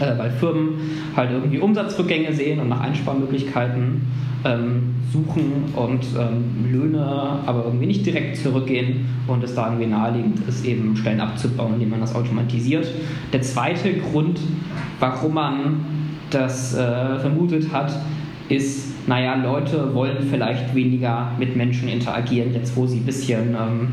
äh, 0.03 0.19
weil 0.19 0.31
Firmen 0.31 0.75
halt 1.17 1.31
irgendwie 1.31 1.59
Umsatzrückgänge 1.59 2.33
sehen 2.33 2.59
und 2.61 2.69
nach 2.69 2.81
Einsparmöglichkeiten 2.81 4.03
ähm, 4.45 4.95
suchen 5.13 5.73
und 5.77 6.05
ähm, 6.19 6.73
Löhne 6.73 7.05
aber 7.47 7.65
irgendwie 7.67 7.87
nicht 7.87 8.05
direkt 8.05 8.37
zurückgehen 8.37 9.07
und 9.29 9.45
es 9.45 9.55
da 9.55 9.67
irgendwie 9.67 9.87
naheliegend 9.87 10.41
ist, 10.49 10.65
eben 10.65 10.97
Stellen 10.97 11.21
abzubauen, 11.21 11.75
indem 11.75 11.91
man 11.91 12.01
das 12.01 12.15
automatisiert. 12.15 12.89
Der 13.33 13.43
zweite 13.43 13.95
Grund, 13.95 14.41
warum 14.99 15.35
man 15.35 15.81
das 16.31 16.75
äh, 16.75 17.19
vermutet 17.21 17.73
hat, 17.73 17.95
ist, 18.49 19.07
naja, 19.07 19.37
Leute 19.37 19.95
wollen 19.95 20.17
vielleicht 20.29 20.75
weniger 20.75 21.31
mit 21.39 21.57
Menschen 21.57 21.89
interagieren, 21.89 22.53
jetzt 22.55 22.77
wo 22.77 22.87
sie 22.87 22.99
ein 22.99 23.07
bisschen 23.07 23.55
ähm, 23.55 23.89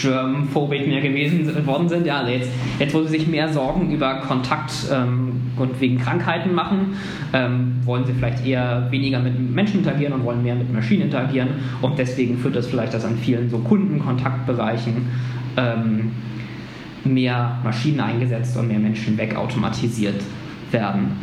Germphobic 0.00 0.86
mehr 0.86 1.00
gewesen 1.00 1.66
worden 1.66 1.88
sind. 1.88 2.06
Ja, 2.06 2.18
also 2.18 2.32
jetzt, 2.32 2.50
jetzt 2.78 2.94
wo 2.94 3.02
sie 3.02 3.08
sich 3.08 3.26
mehr 3.26 3.52
Sorgen 3.52 3.90
über 3.90 4.20
Kontakt 4.26 4.72
ähm, 4.92 5.27
und 5.60 5.80
wegen 5.80 5.98
Krankheiten 5.98 6.54
machen, 6.54 6.96
ähm, 7.32 7.76
wollen 7.84 8.04
sie 8.04 8.12
vielleicht 8.12 8.46
eher 8.46 8.86
weniger 8.90 9.18
mit 9.20 9.38
Menschen 9.38 9.80
interagieren 9.80 10.12
und 10.12 10.24
wollen 10.24 10.42
mehr 10.42 10.54
mit 10.54 10.72
Maschinen 10.72 11.02
interagieren. 11.02 11.48
Und 11.82 11.98
deswegen 11.98 12.38
führt 12.38 12.56
das 12.56 12.66
vielleicht, 12.66 12.94
dass 12.94 13.04
an 13.04 13.16
vielen 13.16 13.50
so 13.50 13.58
Kundenkontaktbereichen 13.58 14.94
ähm, 15.56 16.10
mehr 17.04 17.58
Maschinen 17.64 18.00
eingesetzt 18.00 18.56
und 18.56 18.68
mehr 18.68 18.78
Menschen 18.78 19.16
wegautomatisiert 19.16 20.22
werden 20.70 21.16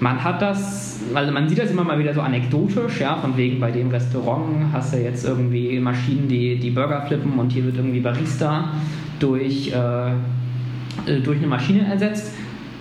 man 0.00 0.22
hat 0.22 0.42
das, 0.42 1.00
also 1.14 1.32
man 1.32 1.48
sieht 1.48 1.58
das 1.58 1.70
immer 1.70 1.84
mal 1.84 1.98
wieder 1.98 2.12
so 2.12 2.20
anekdotisch, 2.20 3.00
ja, 3.00 3.16
von 3.16 3.36
wegen 3.36 3.60
bei 3.60 3.70
dem 3.70 3.88
Restaurant 3.90 4.66
hast 4.72 4.92
du 4.92 4.98
jetzt 4.98 5.24
irgendwie 5.24 5.78
Maschinen, 5.80 6.28
die, 6.28 6.58
die 6.58 6.70
Burger 6.70 7.02
flippen 7.06 7.38
und 7.38 7.50
hier 7.50 7.64
wird 7.64 7.76
irgendwie 7.76 8.00
Barista 8.00 8.72
durch, 9.18 9.72
äh, 9.72 10.10
äh 10.10 11.20
durch 11.22 11.38
eine 11.38 11.46
Maschine 11.46 11.86
ersetzt. 11.86 12.34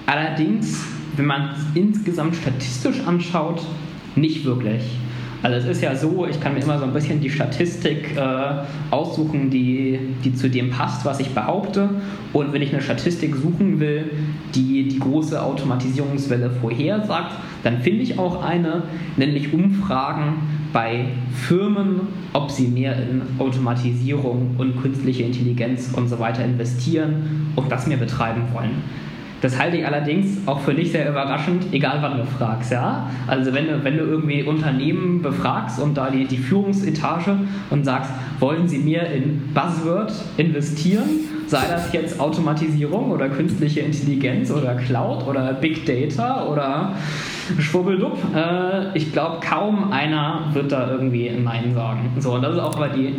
Allerdings, 0.05 0.85
wenn 1.17 1.25
man 1.25 1.49
es 1.51 1.65
insgesamt 1.73 2.35
statistisch 2.35 3.01
anschaut, 3.05 3.61
nicht 4.15 4.45
wirklich. 4.45 4.83
Also 5.45 5.57
es 5.57 5.77
ist 5.77 5.83
ja 5.83 5.95
so, 5.95 6.25
ich 6.25 6.39
kann 6.41 6.55
mir 6.55 6.61
immer 6.61 6.79
so 6.79 6.85
ein 6.85 6.93
bisschen 6.93 7.21
die 7.21 7.29
Statistik 7.29 8.17
äh, 8.17 8.63
aussuchen, 8.89 9.51
die, 9.51 9.99
die 10.23 10.33
zu 10.33 10.49
dem 10.49 10.71
passt, 10.71 11.05
was 11.05 11.19
ich 11.19 11.29
behaupte. 11.35 11.89
Und 12.33 12.51
wenn 12.51 12.63
ich 12.63 12.73
eine 12.73 12.81
Statistik 12.81 13.35
suchen 13.35 13.79
will, 13.79 14.09
die 14.55 14.87
die 14.87 14.97
große 14.97 15.39
Automatisierungswelle 15.39 16.49
vorhersagt, 16.49 17.33
dann 17.63 17.81
finde 17.81 18.01
ich 18.01 18.17
auch 18.17 18.43
eine, 18.43 18.83
nämlich 19.17 19.53
Umfragen 19.53 20.37
bei 20.73 21.09
Firmen, 21.31 22.07
ob 22.33 22.49
sie 22.49 22.67
mehr 22.67 22.95
in 22.97 23.21
Automatisierung 23.37 24.55
und 24.57 24.81
künstliche 24.81 25.23
Intelligenz 25.23 25.91
und 25.93 26.07
so 26.07 26.17
weiter 26.17 26.43
investieren 26.43 27.51
und 27.55 27.71
das 27.71 27.85
mehr 27.85 27.97
betreiben 27.97 28.41
wollen. 28.51 28.81
Das 29.41 29.59
halte 29.59 29.77
ich 29.77 29.85
allerdings 29.85 30.39
auch 30.47 30.59
für 30.61 30.73
dich 30.73 30.91
sehr 30.91 31.09
überraschend, 31.09 31.65
egal 31.71 31.97
wann 32.01 32.17
du 32.17 32.25
fragst. 32.25 32.71
Ja? 32.71 33.09
Also 33.27 33.53
wenn 33.53 33.67
du, 33.67 33.83
wenn 33.83 33.97
du 33.97 34.03
irgendwie 34.03 34.43
Unternehmen 34.43 35.21
befragst 35.21 35.79
und 35.79 35.95
da 35.95 36.09
die, 36.09 36.25
die 36.25 36.37
Führungsetage 36.37 37.37
und 37.69 37.83
sagst, 37.83 38.11
wollen 38.39 38.67
sie 38.67 38.79
mehr 38.79 39.11
in 39.11 39.53
Buzzword 39.53 40.13
investieren, 40.37 41.03
sei 41.47 41.63
das 41.69 41.91
jetzt 41.93 42.19
Automatisierung 42.19 43.11
oder 43.11 43.29
künstliche 43.29 43.81
Intelligenz 43.81 44.51
oder 44.51 44.75
Cloud 44.75 45.27
oder 45.27 45.53
Big 45.53 45.85
Data 45.85 46.45
oder 46.45 46.93
Schwubbeldupp, 47.59 48.17
äh, 48.35 48.97
ich 48.97 49.11
glaube 49.11 49.41
kaum 49.45 49.91
einer 49.91 50.49
wird 50.53 50.71
da 50.71 50.89
irgendwie 50.89 51.29
Nein 51.29 51.73
sagen. 51.75 52.09
So, 52.19 52.33
und 52.33 52.41
das 52.41 52.55
ist 52.55 52.61
auch 52.61 52.75
bei 52.75 52.89
die... 52.89 53.13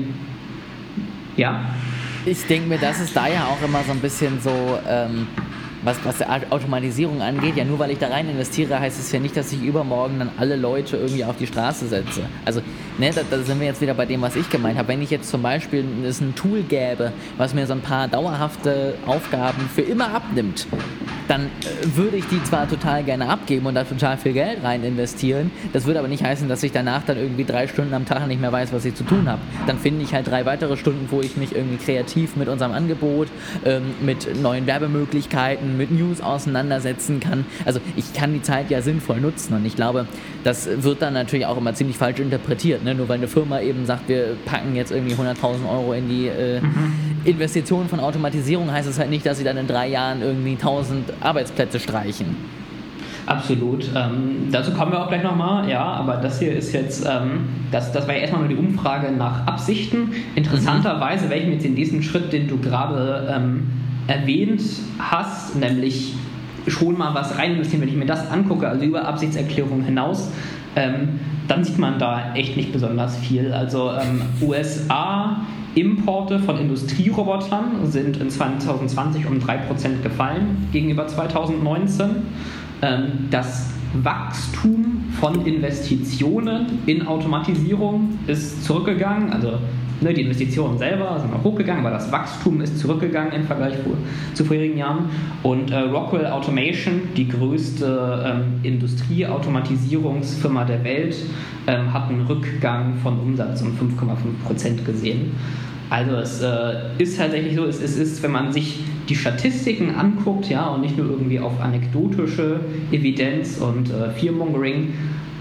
Ja? 1.36 1.60
Ich 2.24 2.44
denke 2.46 2.68
mir, 2.68 2.78
das 2.78 3.00
ist 3.00 3.16
da 3.16 3.28
ja 3.28 3.44
auch 3.44 3.64
immer 3.64 3.82
so 3.84 3.92
ein 3.92 4.00
bisschen 4.00 4.40
so... 4.40 4.50
Ähm 4.88 5.28
was, 5.86 5.96
was 6.04 6.20
Automatisierung 6.50 7.22
angeht, 7.22 7.56
ja, 7.56 7.64
nur 7.64 7.78
weil 7.78 7.92
ich 7.92 7.98
da 7.98 8.08
rein 8.08 8.28
investiere, 8.28 8.78
heißt 8.78 8.98
es 8.98 9.12
ja 9.12 9.20
nicht, 9.20 9.36
dass 9.36 9.52
ich 9.52 9.62
übermorgen 9.62 10.18
dann 10.18 10.30
alle 10.36 10.56
Leute 10.56 10.96
irgendwie 10.96 11.24
auf 11.24 11.36
die 11.36 11.46
Straße 11.46 11.86
setze. 11.86 12.22
Also, 12.44 12.60
ne, 12.98 13.10
da, 13.14 13.22
da 13.28 13.38
sind 13.38 13.60
wir 13.60 13.68
jetzt 13.68 13.80
wieder 13.80 13.94
bei 13.94 14.04
dem, 14.04 14.20
was 14.20 14.36
ich 14.36 14.50
gemeint 14.50 14.76
habe. 14.78 14.88
Wenn 14.88 15.00
ich 15.00 15.10
jetzt 15.10 15.30
zum 15.30 15.42
Beispiel 15.42 15.84
es 16.04 16.20
ein 16.20 16.34
Tool 16.34 16.62
gäbe, 16.62 17.12
was 17.38 17.54
mir 17.54 17.66
so 17.66 17.72
ein 17.72 17.80
paar 17.80 18.08
dauerhafte 18.08 18.94
Aufgaben 19.06 19.68
für 19.74 19.82
immer 19.82 20.12
abnimmt, 20.12 20.66
dann 21.28 21.46
äh, 21.46 21.96
würde 21.96 22.16
ich 22.16 22.26
die 22.26 22.42
zwar 22.44 22.68
total 22.68 23.02
gerne 23.04 23.28
abgeben 23.28 23.66
und 23.66 23.74
da 23.74 23.84
total 23.84 24.16
viel 24.16 24.32
Geld 24.32 24.62
rein 24.62 24.84
investieren. 24.84 25.50
Das 25.72 25.86
würde 25.86 25.98
aber 25.98 26.08
nicht 26.08 26.24
heißen, 26.24 26.48
dass 26.48 26.62
ich 26.62 26.72
danach 26.72 27.02
dann 27.04 27.16
irgendwie 27.16 27.44
drei 27.44 27.66
Stunden 27.66 27.94
am 27.94 28.06
Tag 28.06 28.26
nicht 28.26 28.40
mehr 28.40 28.52
weiß, 28.52 28.72
was 28.72 28.84
ich 28.84 28.94
zu 28.94 29.04
tun 29.04 29.28
habe. 29.28 29.40
Dann 29.66 29.78
finde 29.78 30.04
ich 30.04 30.14
halt 30.14 30.26
drei 30.28 30.46
weitere 30.46 30.76
Stunden, 30.76 31.08
wo 31.10 31.20
ich 31.20 31.36
mich 31.36 31.54
irgendwie 31.54 31.76
kreativ 31.76 32.36
mit 32.36 32.48
unserem 32.48 32.72
Angebot, 32.72 33.28
ähm, 33.64 33.94
mit 34.00 34.40
neuen 34.40 34.66
Werbemöglichkeiten, 34.66 35.75
mit 35.76 35.90
News 35.90 36.20
auseinandersetzen 36.20 37.20
kann. 37.20 37.44
Also 37.64 37.80
ich 37.96 38.12
kann 38.12 38.32
die 38.32 38.42
Zeit 38.42 38.70
ja 38.70 38.82
sinnvoll 38.82 39.20
nutzen 39.20 39.54
und 39.54 39.64
ich 39.64 39.76
glaube, 39.76 40.06
das 40.44 40.68
wird 40.82 41.02
dann 41.02 41.14
natürlich 41.14 41.46
auch 41.46 41.56
immer 41.56 41.74
ziemlich 41.74 41.96
falsch 41.96 42.20
interpretiert. 42.20 42.84
Ne? 42.84 42.94
Nur 42.94 43.08
weil 43.08 43.18
eine 43.18 43.28
Firma 43.28 43.60
eben 43.60 43.86
sagt, 43.86 44.08
wir 44.08 44.36
packen 44.44 44.74
jetzt 44.74 44.92
irgendwie 44.92 45.14
100.000 45.14 45.68
Euro 45.70 45.92
in 45.92 46.08
die 46.08 46.28
äh, 46.28 46.60
mhm. 46.60 46.92
Investition 47.24 47.88
von 47.88 48.00
Automatisierung, 48.00 48.70
heißt 48.70 48.88
es 48.88 48.98
halt 48.98 49.10
nicht, 49.10 49.26
dass 49.26 49.38
sie 49.38 49.44
dann 49.44 49.56
in 49.56 49.66
drei 49.66 49.88
Jahren 49.88 50.22
irgendwie 50.22 50.52
1000 50.52 51.12
Arbeitsplätze 51.20 51.80
streichen. 51.80 52.36
Absolut. 53.26 53.90
Ähm, 53.94 54.48
dazu 54.52 54.70
kommen 54.70 54.92
wir 54.92 55.02
auch 55.02 55.08
gleich 55.08 55.24
nochmal, 55.24 55.68
ja, 55.68 55.82
aber 55.82 56.16
das 56.16 56.38
hier 56.38 56.52
ist 56.52 56.72
jetzt, 56.72 57.04
ähm, 57.04 57.46
das, 57.72 57.90
das 57.92 58.06
war 58.06 58.14
ja 58.14 58.20
erstmal 58.20 58.42
nur 58.42 58.50
die 58.50 58.56
Umfrage 58.56 59.10
nach 59.10 59.46
Absichten. 59.48 60.12
Interessanterweise, 60.36 61.28
welchen 61.28 61.52
jetzt 61.52 61.64
in 61.64 61.74
diesem 61.74 62.02
Schritt, 62.02 62.32
den 62.32 62.46
du 62.46 62.58
gerade 62.58 63.28
ähm, 63.34 63.64
erwähnt 64.06 64.62
hast, 64.98 65.56
nämlich 65.56 66.14
schon 66.66 66.98
mal 66.98 67.14
was 67.14 67.38
rein 67.38 67.52
investieren, 67.52 67.82
wenn 67.82 67.88
ich 67.88 67.96
mir 67.96 68.06
das 68.06 68.30
angucke, 68.30 68.68
also 68.68 68.84
über 68.84 69.06
Absichtserklärung 69.06 69.82
hinaus, 69.82 70.30
ähm, 70.74 71.20
dann 71.48 71.64
sieht 71.64 71.78
man 71.78 71.98
da 71.98 72.34
echt 72.34 72.56
nicht 72.56 72.72
besonders 72.72 73.16
viel. 73.18 73.52
Also 73.52 73.92
ähm, 73.92 74.22
USA 74.42 75.40
Importe 75.74 76.38
von 76.38 76.58
Industrierobotern 76.58 77.84
sind 77.84 78.16
in 78.16 78.30
2020 78.30 79.26
um 79.26 79.38
3% 79.38 80.02
gefallen 80.02 80.68
gegenüber 80.72 81.06
2019. 81.06 82.10
Ähm, 82.82 83.28
das 83.30 83.70
Wachstum 84.02 85.04
von 85.20 85.46
Investitionen 85.46 86.78
in 86.86 87.06
Automatisierung 87.06 88.18
ist 88.26 88.64
zurückgegangen. 88.64 89.32
Also 89.32 89.58
ne, 90.00 90.12
die 90.12 90.22
Investitionen 90.22 90.78
selber 90.78 91.18
sind 91.20 91.32
noch 91.32 91.44
hochgegangen, 91.44 91.84
aber 91.84 91.94
das 91.94 92.10
Wachstum 92.12 92.60
ist 92.60 92.78
zurückgegangen 92.78 93.32
im 93.32 93.44
Vergleich 93.44 93.74
zu 94.34 94.44
vorherigen 94.44 94.78
Jahren. 94.78 95.10
Und 95.42 95.70
äh, 95.70 95.78
Rockwell 95.78 96.26
Automation, 96.26 97.02
die 97.16 97.28
größte 97.28 98.24
ähm, 98.26 98.60
Industrieautomatisierungsfirma 98.62 100.64
der 100.64 100.84
Welt, 100.84 101.16
ähm, 101.66 101.92
hat 101.92 102.08
einen 102.08 102.26
Rückgang 102.26 102.94
von 103.02 103.18
Umsatz 103.18 103.62
um 103.62 103.68
5,5% 103.68 104.84
gesehen. 104.84 105.32
Also 105.88 106.16
es 106.16 106.42
äh, 106.42 106.74
ist 106.98 107.16
tatsächlich 107.16 107.54
so, 107.54 107.64
es, 107.64 107.80
es, 107.80 107.96
ist, 107.96 108.22
wenn 108.22 108.32
man 108.32 108.52
sich 108.52 108.80
die 109.08 109.14
Statistiken 109.14 109.94
anguckt, 109.94 110.48
ja, 110.48 110.66
und 110.66 110.80
nicht 110.80 110.98
nur 110.98 111.10
irgendwie 111.10 111.38
auf 111.38 111.60
anekdotische 111.60 112.60
Evidenz 112.90 113.58
und 113.58 113.90
äh, 113.90 114.10
Fearmongering, 114.10 114.94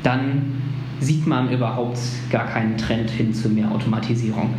dann 0.03 0.61
sieht 0.99 1.27
man 1.27 1.51
überhaupt 1.51 1.99
gar 2.29 2.45
keinen 2.45 2.77
Trend 2.77 3.09
hin 3.09 3.33
zu 3.33 3.49
mehr 3.49 3.71
Automatisierung. 3.71 4.53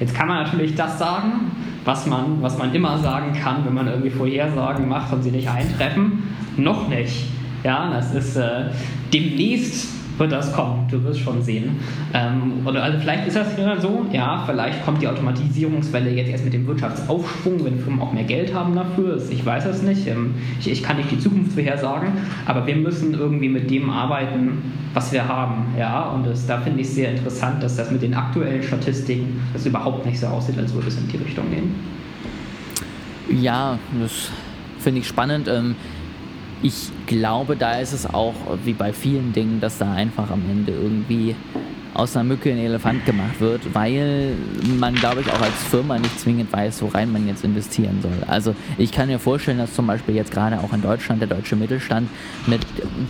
Jetzt 0.00 0.14
kann 0.14 0.28
man 0.28 0.42
natürlich 0.42 0.74
das 0.74 0.98
sagen, 0.98 1.52
was 1.84 2.06
man, 2.06 2.42
was 2.42 2.58
man 2.58 2.74
immer 2.74 2.98
sagen 2.98 3.32
kann, 3.32 3.64
wenn 3.64 3.74
man 3.74 3.86
irgendwie 3.86 4.10
Vorhersagen 4.10 4.88
macht 4.88 5.12
und 5.12 5.22
sie 5.22 5.30
nicht 5.30 5.48
eintreffen. 5.48 6.22
Noch 6.56 6.88
nicht. 6.88 7.26
Ja, 7.64 7.90
das 7.90 8.14
ist 8.14 8.36
äh, 8.36 8.66
demnächst 9.12 9.88
wird 10.18 10.32
das 10.32 10.52
kommen, 10.52 10.86
du 10.90 11.02
wirst 11.04 11.20
schon 11.20 11.42
sehen. 11.42 11.76
Ähm, 12.14 12.66
oder 12.66 12.82
also 12.82 12.98
vielleicht 12.98 13.26
ist 13.26 13.36
das 13.36 13.56
wieder 13.56 13.80
so, 13.80 14.06
ja, 14.12 14.44
vielleicht 14.46 14.84
kommt 14.84 15.02
die 15.02 15.08
Automatisierungswelle 15.08 16.10
jetzt 16.10 16.30
erst 16.30 16.44
mit 16.44 16.52
dem 16.52 16.66
Wirtschaftsaufschwung, 16.66 17.64
wenn 17.64 17.78
Firmen 17.78 18.00
auch 18.00 18.12
mehr 18.12 18.24
Geld 18.24 18.54
haben 18.54 18.74
dafür. 18.74 19.20
Ich 19.30 19.44
weiß 19.44 19.66
es 19.66 19.82
nicht. 19.82 20.06
Ähm, 20.06 20.34
ich, 20.60 20.70
ich, 20.70 20.82
kann 20.82 20.96
nicht 20.96 21.10
die 21.10 21.18
Zukunft 21.18 21.52
vorhersagen, 21.52 22.12
aber 22.46 22.66
wir 22.66 22.76
müssen 22.76 23.14
irgendwie 23.14 23.48
mit 23.48 23.70
dem 23.70 23.90
arbeiten, 23.90 24.62
was 24.94 25.12
wir 25.12 25.26
haben. 25.26 25.66
Ja, 25.78 26.10
und 26.10 26.26
das, 26.26 26.46
da 26.46 26.58
finde 26.58 26.80
ich 26.82 26.90
sehr 26.90 27.10
interessant, 27.10 27.62
dass 27.62 27.76
das 27.76 27.90
mit 27.90 28.02
den 28.02 28.14
aktuellen 28.14 28.62
Statistiken 28.62 29.40
das 29.52 29.66
überhaupt 29.66 30.04
nicht 30.06 30.20
so 30.20 30.26
aussieht, 30.26 30.58
als 30.58 30.74
würde 30.74 30.88
es 30.88 30.98
in 30.98 31.08
die 31.08 31.16
Richtung 31.16 31.50
gehen. 31.50 31.74
Ja, 33.40 33.78
das 34.00 34.30
finde 34.78 35.00
ich 35.00 35.08
spannend. 35.08 35.48
Ähm, 35.48 35.76
ich 36.62 36.90
glaube, 37.06 37.56
da 37.56 37.78
ist 37.78 37.92
es 37.92 38.06
auch 38.06 38.34
wie 38.64 38.72
bei 38.72 38.92
vielen 38.92 39.32
Dingen, 39.32 39.60
dass 39.60 39.78
da 39.78 39.92
einfach 39.92 40.30
am 40.30 40.42
Ende 40.48 40.72
irgendwie 40.72 41.34
aus 41.94 42.16
einer 42.16 42.24
Mücke 42.24 42.50
ein 42.50 42.58
Elefant 42.58 43.04
gemacht 43.04 43.38
wird, 43.40 43.74
weil 43.74 44.34
man, 44.78 44.94
glaube 44.94 45.20
ich, 45.20 45.30
auch 45.30 45.40
als 45.40 45.62
Firma 45.70 45.98
nicht 45.98 46.18
zwingend 46.18 46.50
weiß, 46.50 46.80
worein 46.82 47.12
man 47.12 47.26
jetzt 47.28 47.44
investieren 47.44 47.98
soll. 48.00 48.26
Also 48.26 48.54
ich 48.78 48.92
kann 48.92 49.08
mir 49.08 49.18
vorstellen, 49.18 49.58
dass 49.58 49.74
zum 49.74 49.86
Beispiel 49.86 50.14
jetzt 50.14 50.30
gerade 50.30 50.58
auch 50.60 50.72
in 50.72 50.80
Deutschland 50.80 51.20
der 51.20 51.28
deutsche 51.28 51.54
Mittelstand 51.54 52.08
mit 52.46 52.60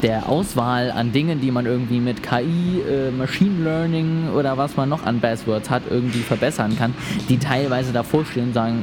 der 0.03 0.29
Auswahl 0.29 0.91
an 0.91 1.12
Dingen, 1.12 1.41
die 1.41 1.53
man 1.53 1.67
irgendwie 1.67 2.01
mit 2.01 2.23
KI, 2.23 2.81
äh, 2.81 3.11
Machine 3.12 3.62
Learning 3.62 4.31
oder 4.35 4.57
was 4.59 4.77
man 4.77 4.88
noch 4.88 5.07
an 5.07 5.21
Buzzwords 5.21 5.71
hat, 5.71 5.83
irgendwie 5.88 6.21
verbessern 6.21 6.77
kann, 6.77 6.93
die 7.29 7.38
teilweise 7.38 7.93
davor 7.93 8.25
stehen 8.25 8.49
und 8.49 8.55
sagen, 8.55 8.83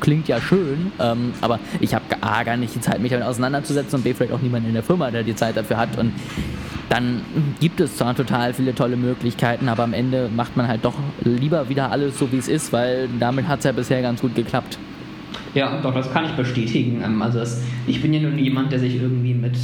klingt 0.00 0.28
ja 0.28 0.40
schön, 0.40 0.92
ähm, 0.98 1.32
aber 1.40 1.58
ich 1.80 1.94
habe 1.94 2.04
A, 2.20 2.42
gar 2.42 2.56
nicht 2.56 2.74
die 2.74 2.80
Zeit, 2.80 3.00
mich 3.00 3.10
damit 3.10 3.26
auseinanderzusetzen 3.26 3.98
und 3.98 4.02
B, 4.02 4.14
vielleicht 4.14 4.32
auch 4.32 4.42
niemand 4.42 4.66
in 4.66 4.74
der 4.74 4.82
Firma, 4.82 5.10
der 5.10 5.22
die 5.22 5.34
Zeit 5.34 5.56
dafür 5.56 5.76
hat. 5.76 5.98
Und 5.98 6.12
dann 6.88 7.22
gibt 7.60 7.80
es 7.80 7.96
zwar 7.96 8.14
total 8.14 8.52
viele 8.52 8.74
tolle 8.74 8.96
Möglichkeiten, 8.96 9.68
aber 9.68 9.84
am 9.84 9.92
Ende 9.92 10.28
macht 10.34 10.56
man 10.56 10.66
halt 10.66 10.84
doch 10.84 10.94
lieber 11.22 11.68
wieder 11.68 11.90
alles 11.90 12.18
so, 12.18 12.32
wie 12.32 12.38
es 12.38 12.48
ist, 12.48 12.72
weil 12.72 13.08
damit 13.20 13.46
hat 13.46 13.60
es 13.60 13.64
ja 13.64 13.72
bisher 13.72 14.02
ganz 14.02 14.20
gut 14.20 14.34
geklappt. 14.34 14.78
Ja, 15.54 15.80
doch, 15.82 15.94
das 15.94 16.12
kann 16.12 16.24
ich 16.24 16.32
bestätigen. 16.32 17.02
Ähm, 17.04 17.20
also 17.22 17.38
das, 17.38 17.62
ich 17.86 18.00
bin 18.00 18.12
ja 18.12 18.20
nun 18.20 18.38
jemand, 18.38 18.72
der 18.72 18.78
sich 18.78 19.00
irgendwie 19.00 19.34
mit 19.34 19.56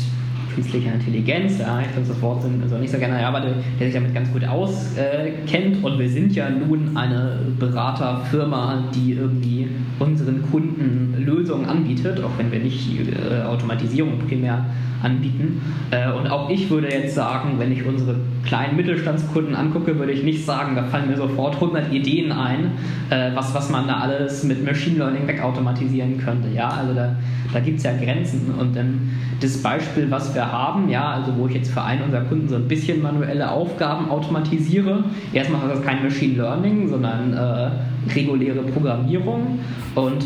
künstlicher 0.56 0.94
Intelligenz, 0.94 1.58
ja, 1.58 1.80
ich 1.80 1.88
finde 1.88 2.08
das 2.08 2.20
Wort 2.22 2.42
also 2.62 2.78
nicht 2.78 2.90
so 2.90 2.98
gerne, 2.98 3.24
aber 3.24 3.40
der, 3.40 3.52
der 3.78 3.86
sich 3.86 3.94
damit 3.94 4.14
ganz 4.14 4.32
gut 4.32 4.44
auskennt. 4.44 5.84
und 5.84 5.98
wir 5.98 6.08
sind 6.08 6.34
ja 6.34 6.48
nun 6.50 6.96
eine 6.96 7.38
Beraterfirma, 7.60 8.84
die 8.94 9.12
irgendwie 9.12 9.68
unseren 9.98 10.42
Kunden 10.50 11.14
Lösungen 11.18 11.66
anbietet, 11.66 12.22
auch 12.24 12.38
wenn 12.38 12.50
wir 12.50 12.58
nicht 12.58 12.88
äh, 12.98 13.42
Automatisierung 13.42 14.18
primär 14.26 14.64
anbieten. 15.02 15.60
Äh, 15.90 16.10
und 16.12 16.28
auch 16.28 16.50
ich 16.50 16.70
würde 16.70 16.88
jetzt 16.88 17.14
sagen, 17.14 17.58
wenn 17.58 17.72
ich 17.72 17.84
unsere 17.84 18.16
kleinen 18.44 18.76
Mittelstandskunden 18.76 19.54
angucke, 19.54 19.98
würde 19.98 20.12
ich 20.12 20.22
nicht 20.22 20.44
sagen, 20.44 20.74
da 20.76 20.84
fallen 20.84 21.08
mir 21.08 21.16
sofort 21.16 21.54
100 21.54 21.92
Ideen 21.92 22.32
ein, 22.32 22.72
äh, 23.10 23.30
was, 23.34 23.54
was 23.54 23.70
man 23.70 23.86
da 23.86 23.98
alles 23.98 24.44
mit 24.44 24.64
Machine 24.64 24.98
Learning 24.98 25.26
wegautomatisieren 25.26 26.18
könnte. 26.18 26.48
Ja, 26.54 26.68
also 26.68 26.94
da, 26.94 27.16
da 27.52 27.60
gibt 27.60 27.78
es 27.78 27.84
ja 27.84 27.92
Grenzen. 27.96 28.54
Und 28.58 28.74
dann 28.76 29.10
das 29.40 29.62
Beispiel, 29.62 30.10
was 30.10 30.34
wir 30.34 30.45
haben, 30.50 30.88
ja, 30.88 31.10
also 31.10 31.32
wo 31.36 31.46
ich 31.46 31.54
jetzt 31.54 31.72
für 31.72 31.82
einen 31.82 32.02
unserer 32.02 32.22
Kunden 32.22 32.48
so 32.48 32.56
ein 32.56 32.68
bisschen 32.68 33.02
manuelle 33.02 33.50
Aufgaben 33.50 34.10
automatisiere. 34.10 35.04
Erstmal 35.32 35.62
ist 35.68 35.78
das 35.78 35.84
kein 35.84 36.02
Machine 36.02 36.34
Learning, 36.34 36.88
sondern 36.88 37.32
äh, 37.32 38.12
reguläre 38.14 38.62
Programmierung. 38.62 39.58
Und 39.94 40.24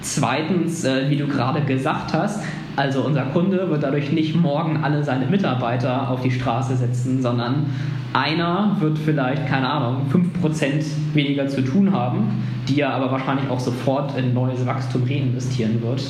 zweitens, 0.00 0.84
äh, 0.84 1.10
wie 1.10 1.16
du 1.16 1.26
gerade 1.26 1.60
gesagt 1.62 2.12
hast, 2.12 2.44
also 2.76 3.02
unser 3.02 3.24
Kunde 3.24 3.68
wird 3.68 3.82
dadurch 3.82 4.12
nicht 4.12 4.34
morgen 4.34 4.78
alle 4.82 5.04
seine 5.04 5.26
Mitarbeiter 5.26 6.08
auf 6.10 6.22
die 6.22 6.30
Straße 6.30 6.76
setzen, 6.76 7.20
sondern 7.20 7.66
einer 8.14 8.76
wird 8.80 8.98
vielleicht, 8.98 9.46
keine 9.46 9.68
Ahnung, 9.68 10.06
5% 10.42 10.84
weniger 11.14 11.48
zu 11.48 11.62
tun 11.62 11.92
haben, 11.92 12.42
die 12.68 12.80
er 12.80 12.94
aber 12.94 13.10
wahrscheinlich 13.10 13.48
auch 13.50 13.60
sofort 13.60 14.16
in 14.18 14.34
neues 14.34 14.64
Wachstum 14.66 15.04
reinvestieren 15.04 15.82
wird. 15.82 16.02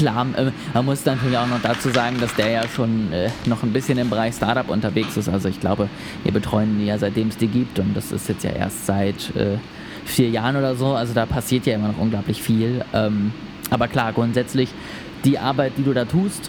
Klar, 0.00 0.26
äh, 0.34 0.50
man 0.72 0.86
muss 0.86 1.04
natürlich 1.04 1.36
auch 1.36 1.46
noch 1.46 1.60
dazu 1.60 1.90
sagen, 1.90 2.16
dass 2.20 2.34
der 2.34 2.48
ja 2.48 2.62
schon 2.66 3.12
äh, 3.12 3.28
noch 3.44 3.62
ein 3.62 3.70
bisschen 3.70 3.98
im 3.98 4.08
Bereich 4.08 4.34
Startup 4.34 4.66
unterwegs 4.70 5.14
ist. 5.18 5.28
Also 5.28 5.50
ich 5.50 5.60
glaube, 5.60 5.90
wir 6.22 6.32
betreuen 6.32 6.78
die 6.78 6.86
ja 6.86 6.96
seitdem 6.96 7.28
es 7.28 7.36
die 7.36 7.48
gibt 7.48 7.78
und 7.78 7.94
das 7.94 8.10
ist 8.10 8.26
jetzt 8.26 8.42
ja 8.42 8.48
erst 8.48 8.86
seit 8.86 9.36
äh, 9.36 9.58
vier 10.06 10.30
Jahren 10.30 10.56
oder 10.56 10.74
so. 10.74 10.94
Also 10.94 11.12
da 11.12 11.26
passiert 11.26 11.66
ja 11.66 11.74
immer 11.74 11.88
noch 11.88 11.98
unglaublich 11.98 12.42
viel. 12.42 12.82
Ähm, 12.94 13.32
aber 13.68 13.88
klar, 13.88 14.14
grundsätzlich 14.14 14.70
die 15.24 15.38
Arbeit, 15.38 15.74
die 15.76 15.82
du 15.82 15.92
da 15.92 16.06
tust, 16.06 16.48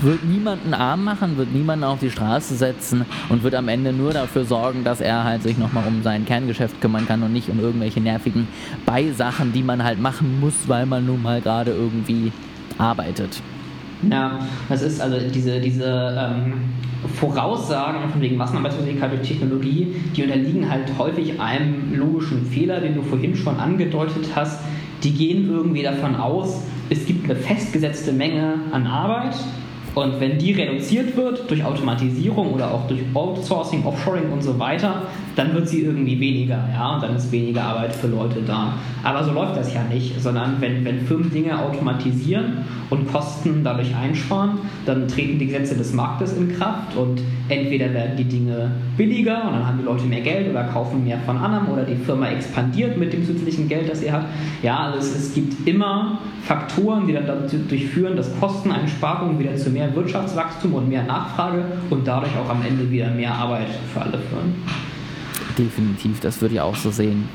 wird 0.00 0.24
niemanden 0.24 0.74
arm 0.74 1.04
machen, 1.04 1.36
wird 1.36 1.52
niemanden 1.52 1.84
auf 1.84 2.00
die 2.00 2.10
Straße 2.10 2.54
setzen 2.56 3.04
und 3.28 3.42
wird 3.42 3.54
am 3.54 3.68
Ende 3.68 3.92
nur 3.92 4.12
dafür 4.12 4.44
sorgen, 4.44 4.84
dass 4.84 5.00
er 5.00 5.24
halt 5.24 5.42
sich 5.42 5.58
nochmal 5.58 5.86
um 5.86 6.02
sein 6.02 6.24
Kerngeschäft 6.24 6.80
kümmern 6.80 7.06
kann 7.06 7.22
und 7.22 7.32
nicht 7.32 7.48
um 7.48 7.60
irgendwelche 7.60 8.00
nervigen 8.00 8.48
Beisachen, 8.84 9.52
die 9.52 9.62
man 9.62 9.82
halt 9.82 10.00
machen 10.00 10.40
muss, 10.40 10.54
weil 10.66 10.86
man 10.86 11.06
nun 11.06 11.22
mal 11.22 11.40
gerade 11.40 11.72
irgendwie 11.72 12.32
arbeitet. 12.78 13.40
Ja, 14.10 14.40
das 14.68 14.82
ist 14.82 15.00
also 15.00 15.16
diese, 15.30 15.60
diese 15.60 16.14
ähm, 16.18 16.54
Voraussagen 17.14 18.10
von 18.10 18.20
wegen 18.20 18.36
Massenarbeitslosigkeit 18.36 19.10
durch 19.10 19.26
Technologie, 19.26 19.96
die 20.14 20.22
unterliegen 20.22 20.68
halt 20.68 20.90
häufig 20.98 21.40
einem 21.40 21.96
logischen 21.96 22.44
Fehler, 22.44 22.80
den 22.80 22.94
du 22.94 23.02
vorhin 23.02 23.34
schon 23.36 23.56
angedeutet 23.58 24.28
hast. 24.34 24.60
Die 25.02 25.12
gehen 25.12 25.48
irgendwie 25.48 25.82
davon 25.82 26.14
aus, 26.14 26.62
es 26.90 27.06
gibt 27.06 27.24
eine 27.24 27.36
festgesetzte 27.36 28.12
Menge 28.12 28.54
an 28.72 28.86
Arbeit 28.86 29.34
und 29.96 30.20
wenn 30.20 30.36
die 30.38 30.52
reduziert 30.52 31.16
wird 31.16 31.50
durch 31.50 31.64
Automatisierung 31.64 32.52
oder 32.52 32.70
auch 32.70 32.86
durch 32.86 33.00
Outsourcing, 33.14 33.82
Offshoring 33.86 34.30
und 34.30 34.42
so 34.42 34.58
weiter, 34.58 35.06
dann 35.36 35.54
wird 35.54 35.68
sie 35.68 35.82
irgendwie 35.82 36.18
weniger, 36.18 36.58
ja, 36.72 36.94
und 36.94 37.02
dann 37.02 37.14
ist 37.14 37.30
weniger 37.30 37.62
Arbeit 37.62 37.94
für 37.94 38.06
Leute 38.06 38.40
da. 38.46 38.72
Aber 39.04 39.22
so 39.22 39.32
läuft 39.32 39.56
das 39.56 39.72
ja 39.72 39.82
nicht, 39.84 40.18
sondern 40.20 40.56
wenn, 40.60 40.84
wenn 40.84 41.02
Firmen 41.02 41.30
Dinge 41.30 41.58
automatisieren 41.58 42.64
und 42.88 43.12
Kosten 43.12 43.62
dadurch 43.62 43.94
einsparen, 43.94 44.58
dann 44.86 45.06
treten 45.06 45.38
die 45.38 45.46
Gesetze 45.46 45.76
des 45.76 45.92
Marktes 45.92 46.36
in 46.36 46.56
Kraft 46.56 46.96
und 46.96 47.20
entweder 47.48 47.92
werden 47.92 48.16
die 48.16 48.24
Dinge 48.24 48.70
billiger 48.96 49.46
und 49.46 49.52
dann 49.52 49.66
haben 49.66 49.78
die 49.78 49.84
Leute 49.84 50.04
mehr 50.04 50.22
Geld 50.22 50.48
oder 50.50 50.64
kaufen 50.64 51.04
mehr 51.04 51.18
von 51.26 51.36
anderem 51.36 51.68
oder 51.68 51.84
die 51.84 51.96
Firma 51.96 52.28
expandiert 52.28 52.96
mit 52.96 53.12
dem 53.12 53.24
zusätzlichen 53.26 53.68
Geld, 53.68 53.90
das 53.90 54.00
sie 54.00 54.10
hat. 54.10 54.24
Ja, 54.62 54.86
also 54.86 54.98
es, 54.98 55.14
es 55.14 55.34
gibt 55.34 55.68
immer 55.68 56.18
Faktoren, 56.44 57.06
die 57.06 57.12
dann 57.12 57.26
dazu 57.26 57.56
führen, 57.92 58.16
dass 58.16 58.34
Kosteneinsparungen 58.40 59.38
wieder 59.38 59.54
zu 59.56 59.68
mehr 59.68 59.94
Wirtschaftswachstum 59.94 60.72
und 60.72 60.88
mehr 60.88 61.02
Nachfrage 61.02 61.64
und 61.90 62.06
dadurch 62.06 62.32
auch 62.36 62.48
am 62.48 62.62
Ende 62.66 62.90
wieder 62.90 63.10
mehr 63.10 63.34
Arbeit 63.34 63.68
für 63.92 64.00
alle 64.00 64.18
führen. 64.18 64.54
Definitiv, 65.58 66.20
das 66.20 66.40
würde 66.40 66.54
ich 66.54 66.60
auch 66.60 66.76
so 66.76 66.90
sehen. 66.90 67.28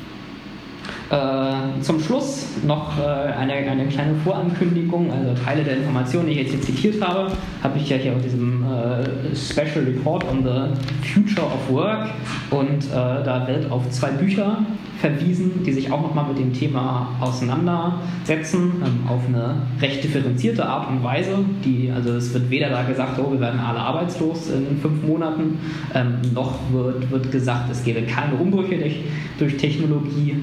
Äh, 1.10 1.80
zum 1.82 2.00
Schluss 2.00 2.46
noch 2.66 2.98
äh, 2.98 3.02
eine, 3.02 3.52
eine 3.52 3.86
kleine 3.86 4.14
Vorankündigung, 4.24 5.12
also 5.12 5.34
Teile 5.44 5.62
der 5.62 5.76
Informationen, 5.76 6.26
die 6.26 6.32
ich 6.32 6.38
jetzt 6.38 6.50
hier 6.52 6.62
zitiert 6.62 7.02
habe, 7.06 7.32
habe 7.62 7.78
ich 7.78 7.88
ja 7.88 7.98
hier 7.98 8.14
auf 8.14 8.22
diesem 8.22 8.64
äh, 8.64 9.36
Special 9.36 9.84
Report 9.84 10.24
on 10.24 10.42
the 10.42 11.06
Future 11.06 11.46
of 11.46 11.70
Work 11.70 12.08
und 12.50 12.84
äh, 12.84 12.90
da 12.90 13.46
wird 13.46 13.70
auf 13.70 13.88
zwei 13.90 14.10
Bücher 14.12 14.64
verwiesen, 15.02 15.64
die 15.66 15.72
sich 15.72 15.90
auch 15.90 16.00
nochmal 16.00 16.26
mit 16.28 16.38
dem 16.38 16.52
Thema 16.52 17.08
auseinandersetzen, 17.20 18.72
ähm, 18.84 19.08
auf 19.08 19.22
eine 19.26 19.56
recht 19.80 20.02
differenzierte 20.04 20.64
Art 20.64 20.88
und 20.88 21.02
Weise. 21.02 21.38
Die, 21.64 21.90
also 21.90 22.12
es 22.12 22.32
wird 22.32 22.48
weder 22.50 22.70
da 22.70 22.84
gesagt, 22.84 23.18
oh, 23.18 23.32
wir 23.32 23.40
werden 23.40 23.58
alle 23.58 23.80
arbeitslos 23.80 24.48
in 24.50 24.78
fünf 24.78 25.02
Monaten, 25.02 25.58
ähm, 25.92 26.18
noch 26.32 26.54
wird, 26.72 27.10
wird 27.10 27.32
gesagt, 27.32 27.68
es 27.72 27.82
gäbe 27.82 28.02
keine 28.02 28.36
Umbrüche 28.36 28.78
durch, 28.78 29.00
durch 29.38 29.56
Technologie 29.56 30.36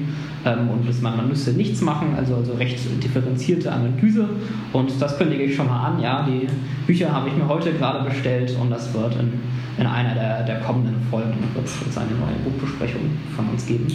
ähm, 0.44 0.68
und 0.68 1.02
man, 1.02 1.16
man 1.16 1.28
müsste 1.28 1.52
nichts 1.52 1.80
machen, 1.80 2.08
also, 2.14 2.36
also 2.36 2.52
recht 2.52 2.78
differenzierte 3.02 3.72
Analyse. 3.72 4.28
Und 4.74 4.92
das 5.00 5.16
kündige 5.16 5.44
ich 5.44 5.56
schon 5.56 5.68
mal 5.68 5.86
an. 5.86 6.02
Ja, 6.02 6.26
die 6.28 6.46
Bücher 6.86 7.10
habe 7.10 7.28
ich 7.28 7.34
mir 7.34 7.48
heute 7.48 7.72
gerade 7.72 8.06
bestellt 8.06 8.54
und 8.60 8.68
das 8.68 8.92
wird 8.92 9.14
in, 9.14 9.32
in 9.78 9.86
einer 9.86 10.14
der, 10.14 10.42
der 10.42 10.60
kommenden 10.60 10.96
Folgen 11.10 11.32
wird 11.54 11.66
es 11.66 11.96
eine 11.96 12.10
neue 12.10 12.36
Buchbesprechung 12.44 13.00
von 13.34 13.48
uns 13.48 13.64
geben. 13.66 13.86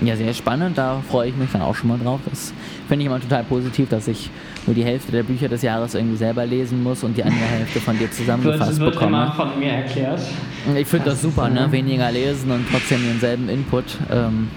Ja, 0.00 0.16
sehr 0.16 0.32
spannend. 0.32 0.78
Da 0.78 1.02
freue 1.08 1.28
ich 1.30 1.36
mich 1.36 1.50
dann 1.52 1.62
auch 1.62 1.74
schon 1.74 1.88
mal 1.88 1.98
drauf. 1.98 2.20
Das 2.30 2.52
finde 2.86 3.02
ich 3.02 3.06
immer 3.06 3.20
total 3.20 3.42
positiv, 3.44 3.88
dass 3.88 4.06
ich 4.06 4.30
nur 4.66 4.74
die 4.74 4.84
Hälfte 4.84 5.10
der 5.10 5.24
Bücher 5.24 5.48
des 5.48 5.62
Jahres 5.62 5.94
irgendwie 5.94 6.16
selber 6.16 6.46
lesen 6.46 6.82
muss 6.82 7.02
und 7.02 7.16
die 7.16 7.24
andere 7.24 7.44
Hälfte 7.44 7.80
von 7.80 7.98
dir 7.98 8.10
zusammengefasst 8.10 8.70
wird, 8.72 8.80
wird 8.80 8.94
bekomme. 8.94 9.16
Immer 9.16 9.32
von 9.32 9.58
mir 9.58 9.72
erklärt. 9.72 10.20
Ich 10.76 10.86
finde 10.86 11.06
das, 11.06 11.14
das, 11.14 11.22
super, 11.22 11.48
ne? 11.48 11.70
weniger 11.72 12.10
lesen 12.12 12.50
und 12.50 12.66
trotzdem 12.70 13.00
denselben 13.02 13.48
Input. 13.48 13.84
Ähm, 14.10 14.48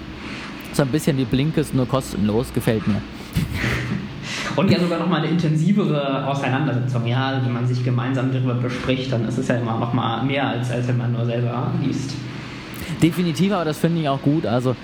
so 0.72 0.82
ein 0.82 0.88
bisschen 0.88 1.18
wie 1.18 1.24
Blinkes, 1.24 1.74
nur 1.74 1.86
kostenlos, 1.86 2.52
gefällt 2.52 2.86
mir. 2.86 3.02
Und 4.56 4.70
ja 4.70 4.78
sogar 4.78 4.98
nochmal 4.98 5.20
eine 5.20 5.30
intensivere 5.30 6.26
Auseinandersetzung. 6.26 7.06
Ja, 7.06 7.40
wenn 7.42 7.52
man 7.52 7.66
sich 7.66 7.82
gemeinsam 7.82 8.30
darüber 8.32 8.54
bespricht, 8.54 9.10
dann 9.10 9.26
ist 9.26 9.38
es 9.38 9.48
ja 9.48 9.56
immer 9.56 9.78
nochmal 9.78 10.24
mehr, 10.24 10.46
als, 10.46 10.70
als 10.70 10.88
wenn 10.88 10.98
man 10.98 11.12
nur 11.12 11.24
selber 11.24 11.72
liest. 11.82 12.14
Definitiv, 13.02 13.52
aber 13.52 13.64
das 13.64 13.78
finde 13.78 14.02
ich 14.02 14.08
auch 14.08 14.20
gut. 14.20 14.44
Also 14.44 14.76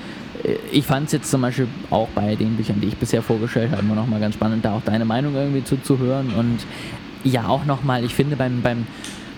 ich 0.73 0.87
fand 0.87 1.07
es 1.07 1.13
jetzt 1.13 1.31
zum 1.31 1.43
Beispiel 1.43 1.69
auch 1.91 2.09
bei 2.15 2.35
den 2.35 2.57
Büchern, 2.57 2.81
die 2.81 2.89
ich 2.89 2.97
bisher 2.97 3.23
vorgestellt 3.23 3.73
habe, 3.73 3.83
immer 3.83 3.95
noch 3.95 4.07
mal 4.07 4.21
ganz 4.21 4.35
spannend, 4.35 4.65
da 4.65 4.75
auch 4.75 4.83
deine 4.85 5.05
Meinung 5.05 5.35
irgendwie 5.35 5.65
zuzuhören. 5.65 6.33
Und 6.37 6.59
ja, 7.25 7.49
auch 7.49 7.65
nochmal, 7.65 8.05
ich 8.05 8.15
finde 8.15 8.37
beim, 8.37 8.63
beim 8.63 8.87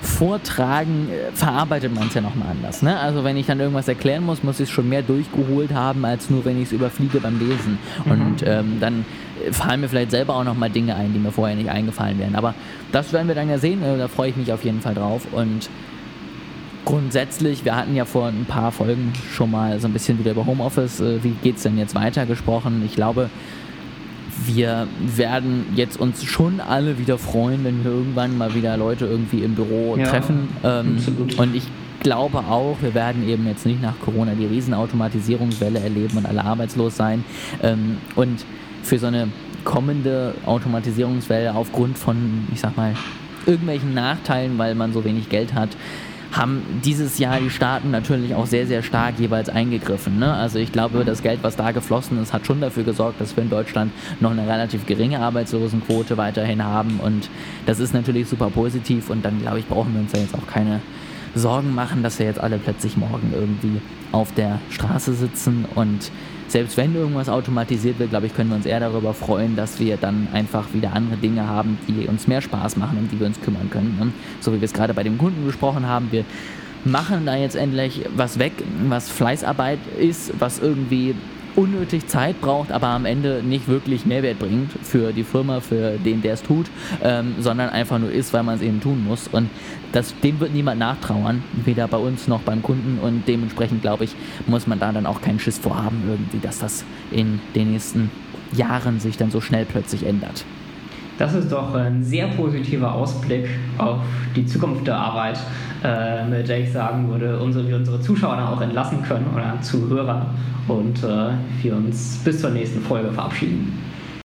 Vortragen 0.03 1.09
äh, 1.11 1.31
verarbeitet 1.33 1.95
man 1.95 2.09
es 2.09 2.15
ja 2.15 2.21
nochmal 2.21 2.49
anders. 2.51 2.83
Ne? 2.83 2.99
Also 2.99 3.23
wenn 3.23 3.37
ich 3.37 3.47
dann 3.47 3.61
irgendwas 3.61 3.87
erklären 3.87 4.25
muss, 4.25 4.43
muss 4.43 4.59
ich 4.59 4.69
es 4.69 4.71
schon 4.71 4.89
mehr 4.89 5.03
durchgeholt 5.03 5.75
haben, 5.75 6.05
als 6.05 6.31
nur 6.31 6.45
wenn 6.45 6.57
ich 6.57 6.69
es 6.69 6.73
überfliege 6.73 7.21
beim 7.21 7.39
Lesen. 7.39 7.79
Mhm. 8.05 8.11
Und 8.11 8.45
ähm, 8.47 8.79
dann 8.81 9.05
fallen 9.53 9.81
mir 9.81 9.89
vielleicht 9.89 10.11
selber 10.11 10.37
auch 10.37 10.45
nochmal 10.45 10.71
Dinge 10.71 10.97
ein, 10.97 11.13
die 11.13 11.19
mir 11.19 11.33
vorher 11.33 11.57
nicht 11.57 11.71
eingefallen 11.71 12.19
wären. 12.19 12.35
Aber 12.35 12.55
das 12.93 13.13
werden 13.13 13.29
wir 13.29 13.35
dann 13.35 13.51
ja 13.51 13.59
sehen, 13.59 13.83
äh, 13.83 13.99
da 13.99 14.09
freue 14.09 14.31
ich 14.31 14.37
mich 14.37 14.53
auf 14.53 14.65
jeden 14.65 14.81
Fall 14.81 14.95
drauf. 14.95 15.27
Und 15.33 15.69
grundsätzlich, 16.85 17.65
wir 17.65 17.77
hatten 17.77 17.95
ja 17.95 18.05
vor 18.05 18.29
ein 18.29 18.45
paar 18.47 18.73
Folgen 18.73 19.13
schon 19.33 19.51
mal 19.51 19.79
so 19.81 19.89
ein 19.89 19.93
bisschen 19.93 20.19
wieder 20.19 20.33
über 20.33 20.47
Homeoffice, 20.47 21.01
äh, 21.01 21.23
wie 21.23 21.31
geht 21.43 21.57
es 21.57 21.63
denn 21.63 21.79
jetzt 21.79 21.95
weiter 21.95 22.27
gesprochen. 22.27 22.83
Ich 22.85 22.95
glaube, 22.95 23.31
wir 24.47 24.87
werden 25.17 25.67
jetzt 25.77 25.99
uns 26.01 26.25
schon 26.25 26.61
alle 26.61 26.99
wieder 26.99 27.19
freuen, 27.19 27.65
wenn 27.65 27.85
wir 27.85 27.91
irgendwann 27.91 28.39
mal 28.39 28.55
wieder 28.55 28.77
Leute 28.77 29.07
irgendwie 29.07 29.43
im 29.43 29.55
Büro 29.55 29.97
ja, 29.97 30.07
treffen. 30.07 30.49
Ähm, 30.65 30.99
und 31.37 31.55
ich 31.55 31.65
glaube 32.01 32.39
auch, 32.39 32.77
wir 32.81 32.95
werden 32.95 33.29
eben 33.29 33.47
jetzt 33.47 33.67
nicht 33.67 33.83
nach 33.83 33.99
Corona 34.01 34.33
die 34.35 34.47
Riesenautomatisierungswelle 34.47 35.81
erleben 35.81 36.19
und 36.19 36.27
alle 36.27 36.45
arbeitslos 36.45 36.97
sein. 36.97 37.25
Ähm, 37.63 37.99
und 38.17 38.45
für 38.83 38.99
so 38.99 39.07
eine 39.07 39.29
kommende 39.65 40.35
Automatisierungswelle 40.47 41.55
aufgrund 41.55 41.99
von, 41.99 42.49
ich 42.53 42.61
sag 42.61 42.77
mal, 42.77 42.95
irgendwelchen 43.47 43.95
Nachteilen, 43.95 44.59
weil 44.59 44.75
man 44.75 44.93
so 44.93 45.05
wenig 45.05 45.29
Geld 45.29 45.55
hat, 45.55 45.71
haben 46.33 46.63
dieses 46.85 47.19
Jahr 47.19 47.41
die 47.41 47.51
Staaten 47.51 47.91
natürlich 47.91 48.35
auch 48.35 48.47
sehr, 48.47 48.67
sehr 48.67 48.83
stark 48.83 49.19
jeweils 49.19 49.49
eingegriffen. 49.49 50.19
Ne? 50.19 50.33
Also 50.33 50.59
ich 50.59 50.73
glaube, 50.73 51.05
das 51.05 51.23
Geld, 51.23 51.41
was 51.43 51.57
da 51.57 51.73
geflossen 51.73 52.23
ist, 52.23 52.33
hat 52.33 52.47
schon 52.47 52.61
dafür 52.61 52.85
gesorgt, 52.85 53.21
dass 53.21 53.37
wir 53.37 53.43
in 53.43 53.51
Deutschland 53.51 53.93
noch 54.21 54.31
eine 54.31 54.47
relativ 54.47 54.87
geringe 54.87 55.21
Arbeitslosenquote 55.21 56.17
weiterhin 56.17 56.65
haben. 56.65 57.01
Und 57.01 57.29
das 57.67 57.81
ist 57.81 57.95
natürlich 57.95 58.29
super 58.29 58.51
positiv. 58.51 59.11
Und 59.11 59.25
dann, 59.25 59.41
glaube 59.41 59.59
ich, 59.59 59.67
brauchen 59.67 59.93
wir 59.95 60.01
uns 60.01 60.13
da 60.13 60.19
jetzt 60.19 60.35
auch 60.35 60.47
keine 60.47 60.81
Sorgen 61.35 61.75
machen, 61.75 62.03
dass 62.03 62.19
wir 62.19 62.27
jetzt 62.27 62.41
alle 62.41 62.59
plötzlich 62.59 62.97
morgen 62.97 63.33
irgendwie 63.35 63.81
auf 64.13 64.33
der 64.35 64.59
Straße 64.71 65.15
sitzen 65.15 65.65
und 65.75 66.11
selbst 66.49 66.77
wenn 66.77 66.97
irgendwas 66.97 67.29
automatisiert 67.29 68.01
wird, 68.01 68.11
glaube 68.11 68.27
ich, 68.27 68.35
können 68.35 68.51
wir 68.51 68.57
uns 68.57 68.67
eher 68.67 68.81
darüber 68.81 69.15
freuen, 69.15 69.55
dass 69.55 69.79
wir 69.79 69.97
dann 69.97 70.27
einfach 70.33 70.75
wieder 70.75 70.95
andere 70.95 71.17
Dinge 71.17 71.47
haben, 71.47 71.79
die 71.87 72.09
uns 72.09 72.27
mehr 72.27 72.41
Spaß 72.41 72.77
machen, 72.77 72.99
um 72.99 73.09
die 73.09 73.21
wir 73.21 73.29
uns 73.29 73.41
kümmern 73.41 73.71
können. 73.71 73.97
Ne? 74.01 74.13
So 74.41 74.53
wie 74.53 74.61
wir 74.61 74.65
es 74.65 74.73
gerade 74.73 74.93
bei 74.93 75.05
dem 75.05 75.17
Kunden 75.17 75.47
besprochen 75.47 75.87
haben, 75.87 76.09
wir 76.11 76.25
machen 76.85 77.25
da 77.25 77.37
jetzt 77.37 77.55
endlich 77.55 78.05
was 78.17 78.41
weg, 78.41 78.53
was 78.89 79.09
Fleißarbeit 79.11 79.79
ist, 79.99 80.33
was 80.41 80.59
irgendwie 80.59 81.15
unnötig 81.57 82.07
Zeit 82.07 82.41
braucht, 82.41 82.73
aber 82.73 82.89
am 82.89 83.05
Ende 83.05 83.43
nicht 83.43 83.69
wirklich 83.69 84.07
Mehrwert 84.07 84.39
bringt 84.39 84.73
für 84.83 85.13
die 85.13 85.25
Firma, 85.25 85.61
für 85.61 85.99
den, 85.99 86.23
der 86.23 86.35
es 86.35 86.43
tut, 86.43 86.67
ähm, 87.03 87.35
sondern 87.39 87.71
einfach 87.71 87.99
nur 87.99 88.11
ist, 88.11 88.33
weil 88.33 88.43
man 88.43 88.57
es 88.57 88.63
eben 88.63 88.81
tun 88.81 89.05
muss. 89.05 89.29
Und 89.29 89.51
das, 89.93 90.15
dem 90.21 90.41
wird 90.41 90.55
niemand 90.55 90.79
nachtrauern, 90.79 91.43
weder 91.65 91.89
bei 91.89 91.99
uns 91.99 92.29
noch 92.29 92.41
beim 92.41 92.63
Kunden. 92.63 92.99
Und 93.01 93.27
dementsprechend, 93.27 93.83
glaube 93.83 94.05
ich, 94.05 94.15
muss 94.47 94.67
man 94.67 94.79
da 94.79 94.93
dann 94.93 95.07
auch 95.07 95.21
keinen 95.21 95.39
Schiss 95.39 95.59
vorhaben, 95.59 96.03
irgendwie, 96.09 96.39
dass 96.39 96.59
das 96.59 96.85
in 97.11 97.41
den 97.55 97.73
nächsten 97.73 98.11
Jahren 98.53 99.01
sich 99.01 99.17
dann 99.17 99.31
so 99.31 99.41
schnell 99.41 99.65
plötzlich 99.65 100.07
ändert. 100.07 100.45
Das 101.19 101.35
ist 101.35 101.53
doch 101.53 101.75
ein 101.75 102.03
sehr 102.03 102.29
positiver 102.29 102.95
Ausblick 102.95 103.47
auf 103.77 103.99
die 104.35 104.47
Zukunft 104.47 104.87
der 104.87 104.97
Arbeit, 104.97 105.39
äh, 105.83 106.25
mit 106.27 106.49
ich 106.49 106.73
sagen 106.73 107.09
würde, 107.09 107.39
unsere, 107.39 107.67
wir 107.67 107.77
unsere 107.77 108.01
Zuschauer 108.01 108.37
dann 108.37 108.49
auch 108.49 108.61
entlassen 108.61 109.03
können 109.03 109.27
oder 109.35 109.61
Zuhörer 109.63 110.27
und 110.69 111.03
äh, 111.03 111.31
wir 111.63 111.77
uns 111.77 112.19
bis 112.25 112.41
zur 112.41 112.51
nächsten 112.51 112.81
Folge 112.81 113.11
verabschieden. 113.13 113.90